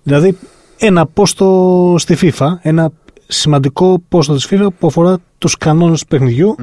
[0.03, 0.38] Δηλαδή,
[0.78, 2.91] ένα πόστο στη FIFA, ένα
[3.28, 6.55] σημαντικό πόστο της FIFA που αφορά τους κανόνες του παιχνιδιού.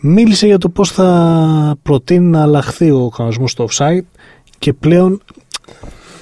[0.00, 4.04] Μίλησε για το πώς θα προτείνει να αλλάχθεί ο κανονισμός στο offside
[4.58, 5.22] και πλέον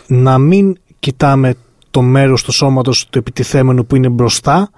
[0.07, 1.55] να μην κοιτάμε
[1.91, 4.71] το μέρος του σώματος του επιτιθέμενου που είναι μπροστά,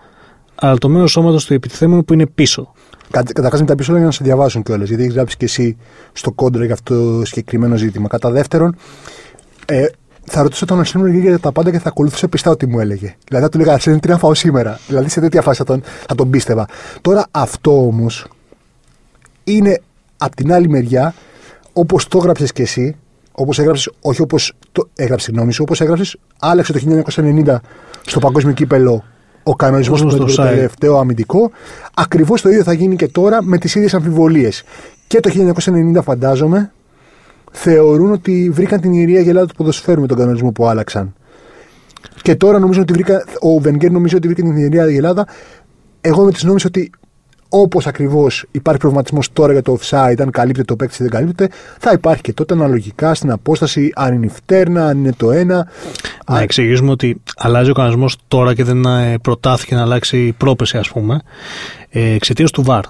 [0.54, 2.72] αλλά το μέρος του σώματος του επιτιθέμενου που είναι πίσω.
[3.10, 5.76] Καταρχάς, με τα πίσω για να σε διαβάσουν κιόλας, γιατί έχεις γράψει και εσύ
[6.12, 8.08] στο κόντρα για αυτό το συγκεκριμένο ζήτημα.
[8.08, 8.76] Κατά δεύτερον,
[9.66, 9.86] ε,
[10.24, 13.16] θα ρωτήσω τον Αρσένιο για τα πάντα και θα ακολουθήσω πιστά ό,τι μου έλεγε.
[13.26, 15.82] Δηλαδή θα του λέγα Αρσένιο τι να φάω σήμερα; Δηλαδή σε τέτοια φάση θα τον,
[16.06, 16.66] θα τον πίστευα.
[17.00, 18.26] Τώρα αυτό όμως
[19.44, 19.80] είναι
[20.16, 21.14] απ' την άλλη μεριά,
[21.72, 22.96] όπως το έγραψες κι εσύ,
[23.36, 27.60] όπως έγραψες, όχι όπως το έγραψες, συγγνώμη σου, όπως έγραψες, άλλαξε το 1990
[28.06, 29.04] στο παγκόσμιο κύπελο
[29.42, 30.54] ο κανονισμός Όπως του με στο το offside.
[30.54, 31.50] τελευταίο αμυντικό.
[31.94, 34.62] Ακριβώς το ίδιο θα γίνει και τώρα με τις ίδιες αμφιβολίες.
[35.06, 36.72] Και το 1990, φαντάζομαι,
[37.52, 41.14] θεωρούν ότι βρήκαν την ιερία γελάδα του ποδοσφαίρου με τον κανονισμό που άλλαξαν.
[42.22, 45.26] Και τώρα νομίζω ότι βρήκα, ο Βενγκέρ νομίζω ότι βρήκε την ιερία γελάδα.
[46.00, 46.90] Εγώ με τη νόμιζα ότι
[47.48, 51.54] όπως ακριβώς υπάρχει προβληματισμός τώρα για το offside, αν καλύπτεται το παίκτη ή δεν καλύπτεται,
[51.78, 55.54] θα υπάρχει και τότε αναλογικά στην απόσταση, αν είναι η φτέρνα, αν είναι το ένα.
[56.26, 60.76] Να αν- εξηγήσουμε ότι αλλάζει ο κανονισμός τώρα και δεν ε, προτάθηκε να αλλάξει πρόπεση
[60.78, 61.20] ας πούμε
[61.90, 62.80] ε, εξαιτίας του VAR.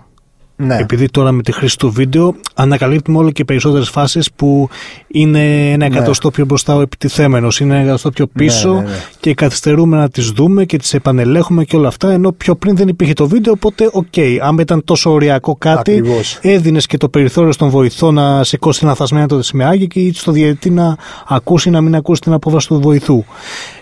[0.58, 0.76] Ναι.
[0.76, 4.68] Επειδή τώρα με τη χρήση του βίντεο ανακαλύπτουμε όλο και περισσότερες φάσεις που
[5.06, 5.96] είναι ένα Ναι.
[5.96, 8.88] εκατοστό πιο μπροστά ο επιτιθέμενος, είναι ένα εκατοστό πιο πίσω ναι, ναι.
[9.20, 12.10] και καθυστερούμε να τις δούμε και τις επανελέγχουμε και όλα αυτά.
[12.10, 14.14] Ενώ πιο πριν δεν υπήρχε το βίντεο, οπότε οκ.
[14.42, 16.38] Αν ήταν τόσο οριακό κάτι, Ακριβώς.
[16.42, 20.70] έδινες και το περιθώριο στον βοηθό να σηκώσει λανθασμένα το σημαιάκι και ή στο διαιτητή
[20.70, 20.96] να
[21.26, 23.24] ακούσει ή να μην ακούσει την απόφαση του βοηθού.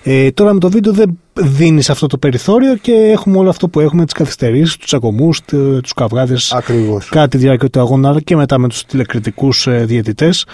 [0.02, 3.80] Ε, τώρα με το βίντεο δεν δίνεις αυτό το περιθώριο και έχουμε όλο αυτό που
[3.80, 5.30] έχουμε, τις καθυστερήσεις, τους τσακωμούς,
[5.82, 7.08] τους καυγάδες Ακριβώς.
[7.08, 10.46] κατά τη διάρκεια του αγώνα αλλά και μετά με τους τηλεκριτικούς ε, διαιτητές.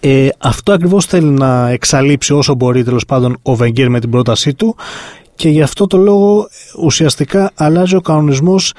[0.00, 4.54] Ε, αυτό ακριβώς θέλει να εξαλείψει όσο μπορεί τέλος πάντων ο Βεγγέρ με την πρότασή
[4.54, 4.76] του
[5.34, 8.72] και γι' αυτό το λόγο ε, ουσιαστικά αλλάζει ο κανονισμός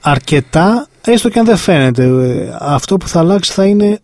[0.00, 2.04] αρκετά έστω και αν δεν φαίνεται.
[2.04, 4.00] Ε, Αυτό που θα αλλάξει θα είναι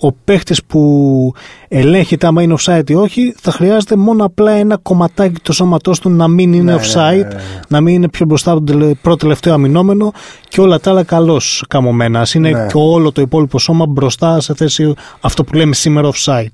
[0.00, 1.32] ο παίχτης που
[1.68, 6.10] ελέγχεται άμα είναι offside ή όχι θα χρειάζεται μόνο απλά ένα κομματάκι του σώματός του
[6.10, 7.60] να μην είναι Ναι, ναι, offside ναι, ναι, ναι.
[7.68, 10.12] να μην είναι πιο μπροστά από τον τελε- πρώτο τελευταίο αμυνόμενο
[10.48, 12.20] και όλα τα άλλα καλώς καμωμένα.
[12.20, 12.66] Ας είναι Ναι.
[12.66, 16.52] και όλο το υπόλοιπο σώμα μπροστά σε θέση αυτό που λέμε σήμερα offside.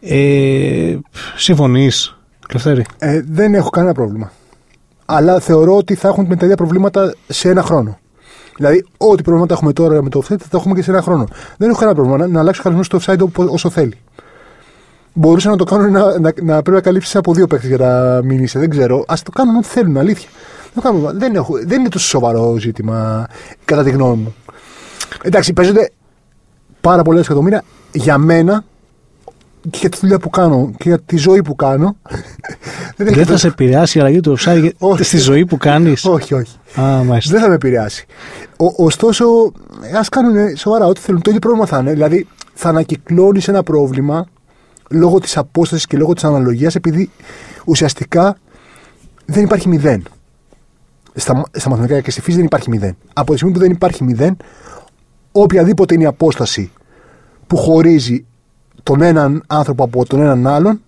[0.00, 0.96] Ε,
[1.36, 2.16] Συμφωνείς,
[2.52, 4.32] Λευτέρη; Ε, δεν έχω κανένα πρόβλημα.
[5.04, 7.98] Αλλά θεωρώ ότι θα έχουν με τα ίδια προβλήματα σε ένα χρόνο.
[8.58, 11.24] Δηλαδή, ό,τι προβλήματα έχουμε τώρα με το offside θα τα έχουμε και σε ένα χρόνο.
[11.56, 13.98] Δεν έχω κανένα πρόβλημα να, να αλλάξει ο κανονισμό στο offside οπο- όσο θέλει.
[15.12, 18.22] Μπορούσαν να το κάνουν να, να, να πρέπει να καλύψεις από δύο παίκτες για να
[18.22, 18.58] μην είσαι.
[18.58, 19.04] Δεν ξέρω.
[19.06, 20.28] Α το κάνουν ό,τι θέλουν, αλήθεια.
[20.62, 23.26] Δεν, το κάνουν, δεν, έχω, δεν είναι τόσο σοβαρό ζήτημα,
[23.64, 24.34] κατά τη γνώμη μου.
[25.22, 25.90] Εντάξει, παίζονται
[26.80, 28.64] πάρα πολλά εκατομμύρια για μένα
[29.70, 31.96] και για τη δουλειά που κάνω και για τη ζωή που κάνω.
[32.96, 35.02] δεν έχει Δεν θα τόσο- σε επηρεάσει η αλλαγή του offside Όχι.
[35.04, 36.04] στη ζωή που κάνεις.
[36.04, 36.56] όχι, όχι.
[36.80, 37.32] Α, μάλιστα.
[37.32, 38.06] Δεν θα με επηρεάσει.
[38.56, 39.24] Ο, ωστόσο,
[39.98, 41.20] ας κάνουν σοβαρά ό,τι θέλουν.
[41.22, 41.92] Το ίδιο πρόβλημα θα είναι.
[41.92, 44.26] Δηλαδή, θα ανακυκλώνεις ένα πρόβλημα
[44.90, 47.10] λόγω της απόστασης και λόγω της αναλογίας, επειδή
[47.64, 48.36] ουσιαστικά
[49.24, 50.02] δεν υπάρχει μηδέν.
[51.14, 52.96] Στα, στα μαθηματικά και στη φύση δεν υπάρχει μηδέν.
[53.12, 54.36] Από τη στιγμή που δεν υπάρχει μηδέν,
[55.32, 56.70] οποιαδήποτε είναι η απόσταση
[57.46, 58.24] που χωρίζει
[58.82, 60.80] τον έναν άνθρωπο από τον έναν άλλον,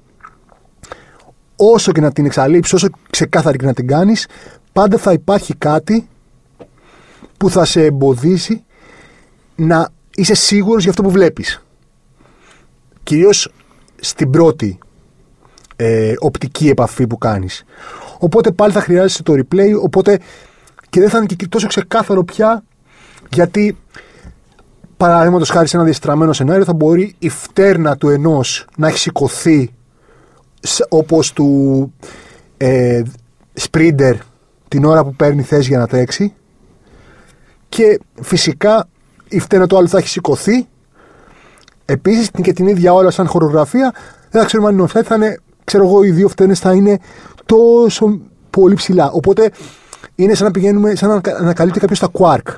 [1.57, 4.27] όσο και να την εξαλείψεις, όσο ξεκάθαρη και να την κάνεις,
[4.73, 6.09] πάντα θα υπάρχει κάτι
[7.37, 8.65] που θα σε εμποδίσει
[9.57, 11.63] να είσαι σίγουρος για αυτό που βλέπεις.
[13.03, 13.53] Κυρίως
[14.01, 14.79] στην πρώτη
[15.77, 17.65] ε, οπτική επαφή που κάνεις.
[18.19, 20.19] Οπότε πάλι θα χρειάζεσαι το replay, οπότε
[20.91, 22.65] και δεν θα είναι και τόσο ξεκάθαρο πια
[23.31, 23.77] γιατί
[25.01, 29.71] παραδείγματο χάρη σε ένα διαστραμμένο σενάριο θα μπορεί η φτέρνα του ενός να έχει σηκωθεί
[30.61, 31.93] σ- όπως του
[32.57, 33.03] ε,
[33.53, 34.15] σπρίντερ
[34.69, 36.35] την ώρα που παίρνει θέση για να τρέξει.
[37.69, 38.89] Και φυσικά
[39.29, 40.67] η φτέρνα του άλλου θα έχει σηκωθεί.
[41.85, 43.95] Επίσης και την ίδια ώρα σαν χορογραφία
[44.31, 46.99] δεν θα ξέρουμε αν είναι offside θα είναι ξέρω εγώ οι δύο φτέρνες θα είναι
[47.47, 48.21] τόσο
[48.51, 49.11] πολύ ψηλά.
[49.11, 49.51] Οπότε
[50.15, 52.55] είναι σαν να πηγαίνουμε σαν να ανα- ανακαλύπτει κάποιος τα quark.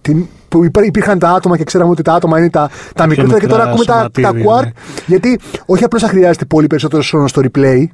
[0.00, 3.38] Την, που υπά- υπήρχαν τα άτομα και ξέραμε ότι τα άτομα είναι τα, τα μικρότερα
[3.38, 4.70] και μικρά τώρα ακούμε τα, τα σωματίδια, quark ναι.
[5.06, 7.84] γιατί όχι απλώς θα χρειάζεται πολύ περισσότερο χρόνο στο replay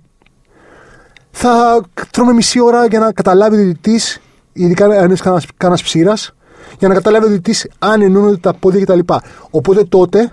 [1.31, 1.81] θα
[2.11, 4.21] τρώμε μισή ώρα για να καταλάβει ο διαιτητής
[4.53, 6.35] ειδικά αν είναι κανένας, κανένας ψήρας
[6.79, 8.99] για να καταλάβει ο διαιτητής αν ενώνονται τα πόδια κτλ.
[9.51, 10.33] Οπότε τότε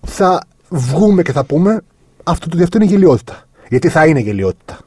[0.00, 1.80] θα βγούμε και θα πούμε
[2.24, 3.42] αυτό το αυτό είναι γελιότητα.
[3.68, 4.78] Γιατί θα είναι γελιότητα.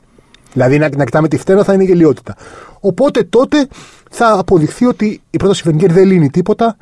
[0.54, 2.36] Δηλαδή να, να κοιτάμε τη φτέρα θα είναι γελιότητα.
[2.80, 3.68] Οπότε τότε
[4.10, 6.78] θα αποδειχθεί ότι η πρόταση Βενγκέρ δεν λύνει τίποτα.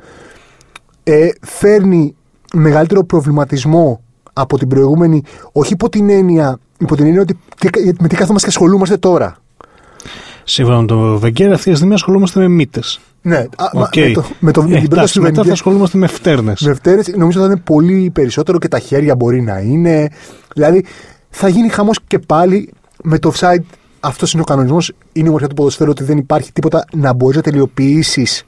[1.02, 2.14] Ε, φέρνει
[2.54, 4.00] μεγαλύτερο προβληματισμό
[4.32, 5.22] από την προηγούμενη,
[5.52, 7.38] όχι υπό την έννοια, υπό την έννοια ότι
[8.00, 9.36] με τι καθόμαστε και ασχολούμαστε τώρα.
[10.44, 13.00] Σύμφωνα με τον Βενγκέρ, αυτή τη στιγμή ασχολούμαστε με μύτες.
[13.22, 14.06] Ναι, Okay.
[14.06, 16.60] με, το, με, το, ε, εντάξει, μετά θα ασχολούμαστε με φτέρνες.
[16.60, 20.08] Με φτέρνες νομίζω θα είναι πολύ περισσότερο και τα χέρια μπορεί να είναι.
[20.54, 20.84] Δηλαδή
[21.30, 22.72] θα γίνει χαμός και πάλι
[23.02, 23.64] με το offside.
[24.06, 24.92] Αυτός είναι ο κανονισμός.
[25.12, 28.44] Είναι η μορφή του ποδοσφαίρου ότι δεν υπάρχει τίποτα να μπορείς να τελειοποιήσεις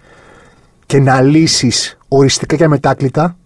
[0.87, 3.37] και να λύσεις οριστικά και αμετάκλητα.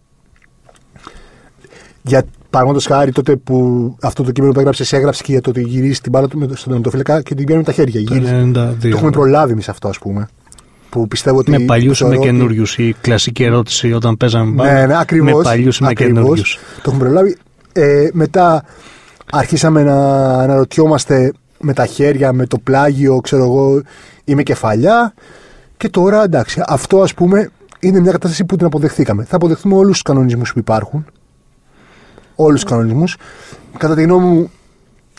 [2.03, 3.57] Για παραδείγματο χάρη τότε που
[4.03, 6.69] αυτό το κείμενο που έγραψες, έγραψε και για το ότι γυρίζει την μπάλα του στον
[6.69, 8.05] τερματοφύλακα και την πιάνει με τα χέρια.
[8.53, 10.29] Το, το έχουμε προλάβει εμείς αυτό, ας πούμε.
[10.89, 12.79] Που πιστεύω ότι με παλιούς ή με καινούριους.
[12.79, 14.73] Η κλασική ερώτηση όταν παίζαμε μπάλα.
[14.73, 15.35] Ναι, ναι, ακριβώς.
[15.35, 16.59] Με παλιούς ή με καινούριους.
[16.83, 17.37] Το έχουμε προλάβει.
[17.73, 18.65] Ε, μετά
[19.31, 19.95] αρχίσαμε να
[20.39, 21.33] αναρωτιόμαστε
[21.63, 23.83] με τα χέρια, με το πλάγιο, ξέρω εγώ,
[24.25, 25.15] ή με κεφαλιά.
[25.77, 27.51] Και τώρα εντάξει, αυτό ας πούμε
[27.81, 29.25] είναι μια κατάσταση που την αποδεχθήκαμε.
[29.25, 31.07] Θα αποδεχθούμε όλους τους κανονισμούς που υπάρχουν.
[32.35, 33.17] Όλους τους κανονισμούς.
[33.79, 34.51] Κατά τη γνώμη μου,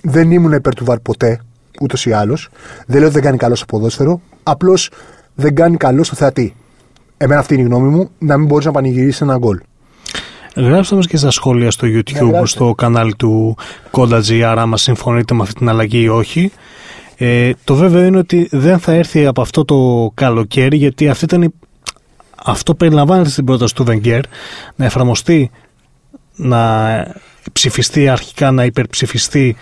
[0.04, 1.42] δεν ήμουν υπέρ του βαρ ποτέ,
[1.82, 2.50] ούτως ή άλλως.
[2.86, 4.22] Δεν λέω ότι δεν κάνει καλό στο ποδόσφαιρο.
[4.44, 4.92] Απλώς
[5.36, 6.56] δεν κάνει καλό στο θεατή.
[7.18, 9.60] Εμένα αυτή είναι η γνώμη μου, να μην μπορείς να πανηγυρίσεις ένα γκολ.
[10.56, 13.58] Γράψτε μας και στα σχόλια στο YouTube, ναι, στο κανάλι του
[13.92, 16.52] Koda.gr, άμα συμφωνείτε με αυτή την αλλαγή ή όχι.
[17.18, 21.54] Ε, το βέβαιο είναι ότι δεν θα έρθει από αυτό το καλοκαίρι, γιατί αυτή ήταν
[22.46, 24.22] αυτό περιλαμβάνεται στην πρόταση του Βενγκέρ,
[24.76, 25.52] να εφαρμοστεί,
[26.36, 27.16] να
[27.54, 29.56] ψηφιστεί αρχικά, να υπερψηφιστεί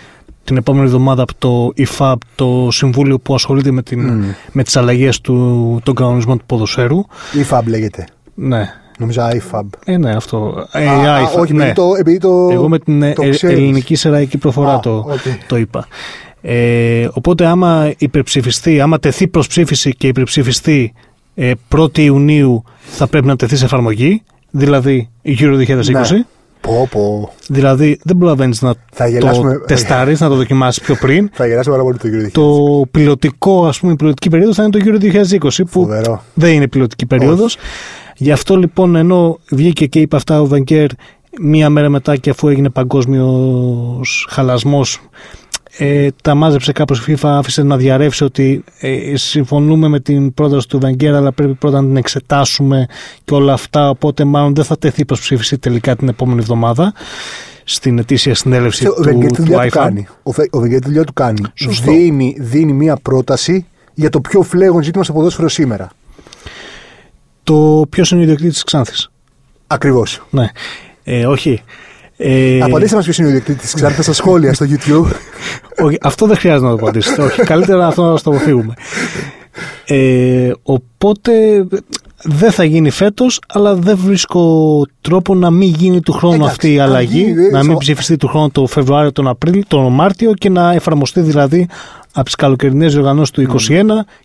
[0.44, 4.36] την επόμενη εβδομάδα από το IFAB, το συμβούλιο που ασχολείται με, την, mm.
[4.52, 7.06] με τις αλλαγές του, των κανονισμών του ποδοσφαίρου.
[7.50, 8.08] IFAB λέγεται.
[8.34, 8.74] Ναι.
[9.02, 9.66] Νομίζω IFAB.
[9.86, 10.66] Ε, ναι, αυτό.
[10.72, 11.74] Ε, α, IFAB, όχι, ναι.
[11.74, 15.38] το, επειδή το, Εγώ με την ε, ελληνική σεραϊκή προφορά το, okay.
[15.48, 15.88] το είπα.
[16.42, 20.94] Ε, οπότε άμα υπερψηφιστεί, άμα τεθεί προς ψήφιση και υπερψηφιστεί
[21.36, 25.92] ε, 1η Ιουνίου θα πρέπει να τεθεί σε εφαρμογή, δηλαδή η Euro 2020.
[25.92, 26.26] Ναι.
[26.62, 27.34] Πω, πω.
[27.48, 31.30] Δηλαδή δεν προλαβαίνεις να θα το τεστάρεις, να το δοκιμάσεις πιο πριν.
[31.34, 32.32] Θα γελάσουμε πάρα πολύ το Euro 2020.
[32.32, 35.02] Το πιλωτικό, ας πούμε, η πιλωτική περίοδος θα είναι το Euro
[35.40, 36.24] 2020, που Φοβερό.
[36.34, 37.58] δεν είναι πιλωτική περίοδος.
[38.22, 40.88] Γι' αυτό λοιπόν, ενώ βγήκε και είπε αυτά ο Βενκέρ
[41.42, 45.02] μία μέρα μετά και αφού έγινε παγκόσμιος χαλασμός,
[45.78, 50.68] ε, τα μάζεψε κάπως η FIFA, άφησε να διαρρεύσει ότι ε, συμφωνούμε με την πρόταση
[50.68, 52.86] του Βενγκέρ αλλά πρέπει πρώτα να την εξετάσουμε
[53.26, 56.94] και όλα αυτά, οπότε μάλλον δεν θα τεθεί προς ψήφιση τελικά την επόμενη εβδομάδα
[57.64, 60.08] στην ετήσια συνέλευση του, του, του, του κάνει.
[60.24, 61.42] Ο, ο Βενγκέρ τη δουλειά του κάνει.
[61.84, 65.92] Δίνει, δίνει μία πρόταση για το πιο φλέγον ζήτημα στο ποδόσφαιρο σήμερα.
[67.44, 69.12] Το ποιος είναι ο ιδιοκτήτης της Ξάνθης.
[69.68, 70.22] Ακριβώς.
[70.30, 70.50] Ναι.
[71.04, 71.62] Ε, όχι.
[72.18, 72.60] Ε...
[72.62, 75.12] Απαντήστε μας ποιος είναι ο ιδιοκτήτης της Ξάνθης στα σχόλια στο YouTube.
[75.86, 77.22] όχι, αυτό δεν χρειάζεται να το απαντήσετε.
[77.22, 78.74] όχι, καλύτερα αυτό να το αποφύγουμε.
[79.86, 81.32] Ε, οπότε
[82.24, 86.80] δεν θα γίνει φέτος, αλλά δεν βρίσκω τρόπο να μην γίνει του χρόνου αυτή η
[86.80, 91.22] αλλαγή, να μην ψηφιστεί του χρόνου το Φεβρουάριο, τον Απρίλιο, τον Μάρτιο και να εφαρμοστεί
[91.22, 91.68] δηλαδή
[92.14, 93.84] από τις καλοκαιρινές διοργανώσεις του 2021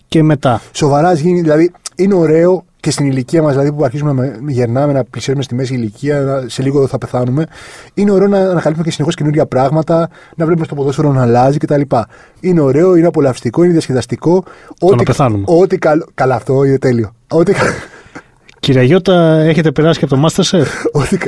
[0.08, 0.60] και μετά.
[0.72, 5.04] Σοβαρά γίνει, δηλαδή είναι ωραίο και στην ηλικία μας, δηλαδή που αρχίζουμε να γερνάμε, να
[5.04, 7.46] πλησιάζουμε στη μέση ηλικία, σε λίγο θα πεθάνουμε,
[7.94, 11.80] είναι ωραίο να ανακαλύπτουμε και συνεχώς καινούργια πράγματα, να βλέπουμε στο ποδόσφαιρο να αλλάζει κτλ.
[12.40, 14.42] Είναι ωραίο, είναι απολαυστικό, είναι διασκεδαστικό.
[14.78, 15.44] Το ό,τι, να πεθάνουμε.
[15.46, 16.06] Ό,τι καλό.
[16.14, 17.15] Καλά, αυτό είναι τέλειο.
[17.28, 17.52] Ό,τι...
[18.60, 21.18] Κύριε Γιώτα, έχετε περάσει και από το Masterchef; ό,τι,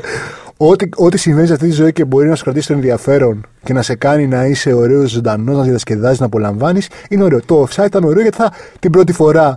[0.57, 3.73] ό,τι, ό,τι συμβαίνει σε αυτή τη ζωή και μπορεί να σου κρατήσει το ενδιαφέρον και
[3.73, 7.41] να σε κάνει να είσαι ωραίος, ζωντανός, να διασκεδάζεις, να απολαμβάνεις, είναι ωραίο.
[7.47, 9.57] Το offside ήταν ωραίο γιατί θα την πρώτη φορά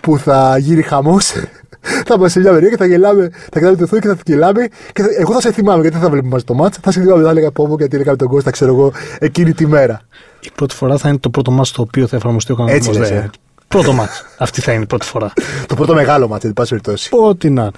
[0.00, 1.32] που θα γίνει χαμός.
[2.06, 4.68] θα είμαστε σε μια μεριά και θα γελάμε, θα κοιτάμε το Θεό και θα γελάμε.
[4.92, 6.80] Και θα, εγώ θα σε θυμάμαι γιατί δεν θα βλέπουμε μαζί το μάτσα.
[6.82, 10.00] Θα σε θυμάμαι, θα έλεγα πω γιατί έλεγα τον Κώστα, ξέρω εγώ, εκείνη τη μέρα.
[10.40, 12.96] Η πρώτη φορά θα είναι το πρώτο μάτσα το οποίο θα εφαρμοστεί ο κανονισμός.
[12.96, 13.30] Έτσι λες, ε.
[13.68, 14.24] Πρώτο μάτσα.
[14.38, 15.32] Αυτή θα είναι η πρώτη φορά.
[15.66, 17.08] το πρώτο μεγάλο μάτσα, εν πάση περιπτώσει.
[17.12, 17.72] Ό,τι να είναι.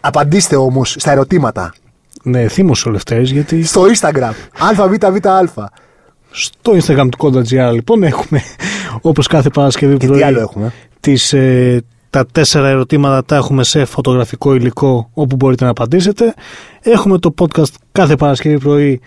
[0.00, 1.74] Απαντήστε όμως στα ερωτήματα.
[2.22, 3.64] Ναι, θύμωσε ο Λευτέρης γιατί.
[3.64, 4.32] Στο Instagram.
[4.58, 5.70] ΑΒΒΑ.
[6.30, 8.42] Στο Instagram του Koda.gr λοιπόν έχουμε
[9.00, 10.18] όπως κάθε Παρασκευή πρωί.
[10.18, 15.64] τι άλλο έχουμε; Τις, ε, τα τέσσερα ερωτήματα τα έχουμε σε φωτογραφικό υλικό όπου μπορείτε
[15.64, 16.34] να απαντήσετε.
[16.80, 19.00] Έχουμε το podcast κάθε Παρασκευή πρωί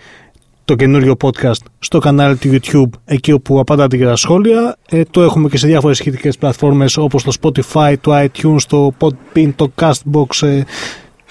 [0.64, 4.76] το καινούριο podcast στο κανάλι του YouTube εκεί όπου απαντάτε για τα σχόλια.
[4.90, 9.50] Ε, το έχουμε και σε διάφορες σχετικές πλατφόρμες όπως το Spotify, το iTunes, το Podbean,
[9.56, 10.62] το Castbox, ε,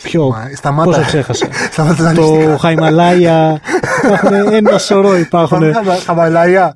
[0.01, 0.89] Ποιο, Σταμάτα.
[0.89, 1.47] πόσο ξέχασα.
[1.71, 3.61] Σταμάτα το Χαϊμαλάια.
[4.05, 5.73] Υπάρχουν ένα σωρό υπάρχουν.
[6.05, 6.73] Χαϊμαλάια.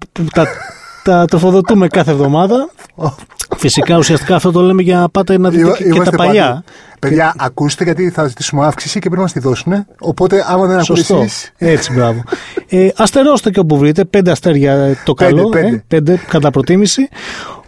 [1.04, 2.70] Που τα, τα τροφοδοτούμε κάθε εβδομάδα.
[3.58, 6.48] Φυσικά, ουσιαστικά αυτό το λέμε για να πάτε να δείτε και, και τα παλιά.
[6.48, 6.64] Παντού.
[7.00, 9.86] Παιδιά, ακούστε γιατί θα ζητήσουμε αύξηση και πρέπει να μας τη δώσουν.
[10.00, 11.52] Οπότε, άμα δεν ακούτε εσείς...
[11.58, 12.24] Έτσι, μπράβο.
[12.70, 14.06] ε, αστερώστε και όπου βρείτε.
[14.06, 15.50] Πέντε αστέρια το καλό.
[15.50, 15.76] Πέντε, πέντε.
[15.76, 17.10] Ε, πέντε κατά προτίμηση.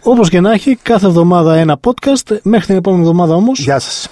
[0.02, 2.36] Όπως και να έχει, κάθε εβδομάδα ένα podcast.
[2.42, 3.52] Μέχρι την επόμενη εβδομάδα όμω.
[3.54, 4.08] Γεια σας.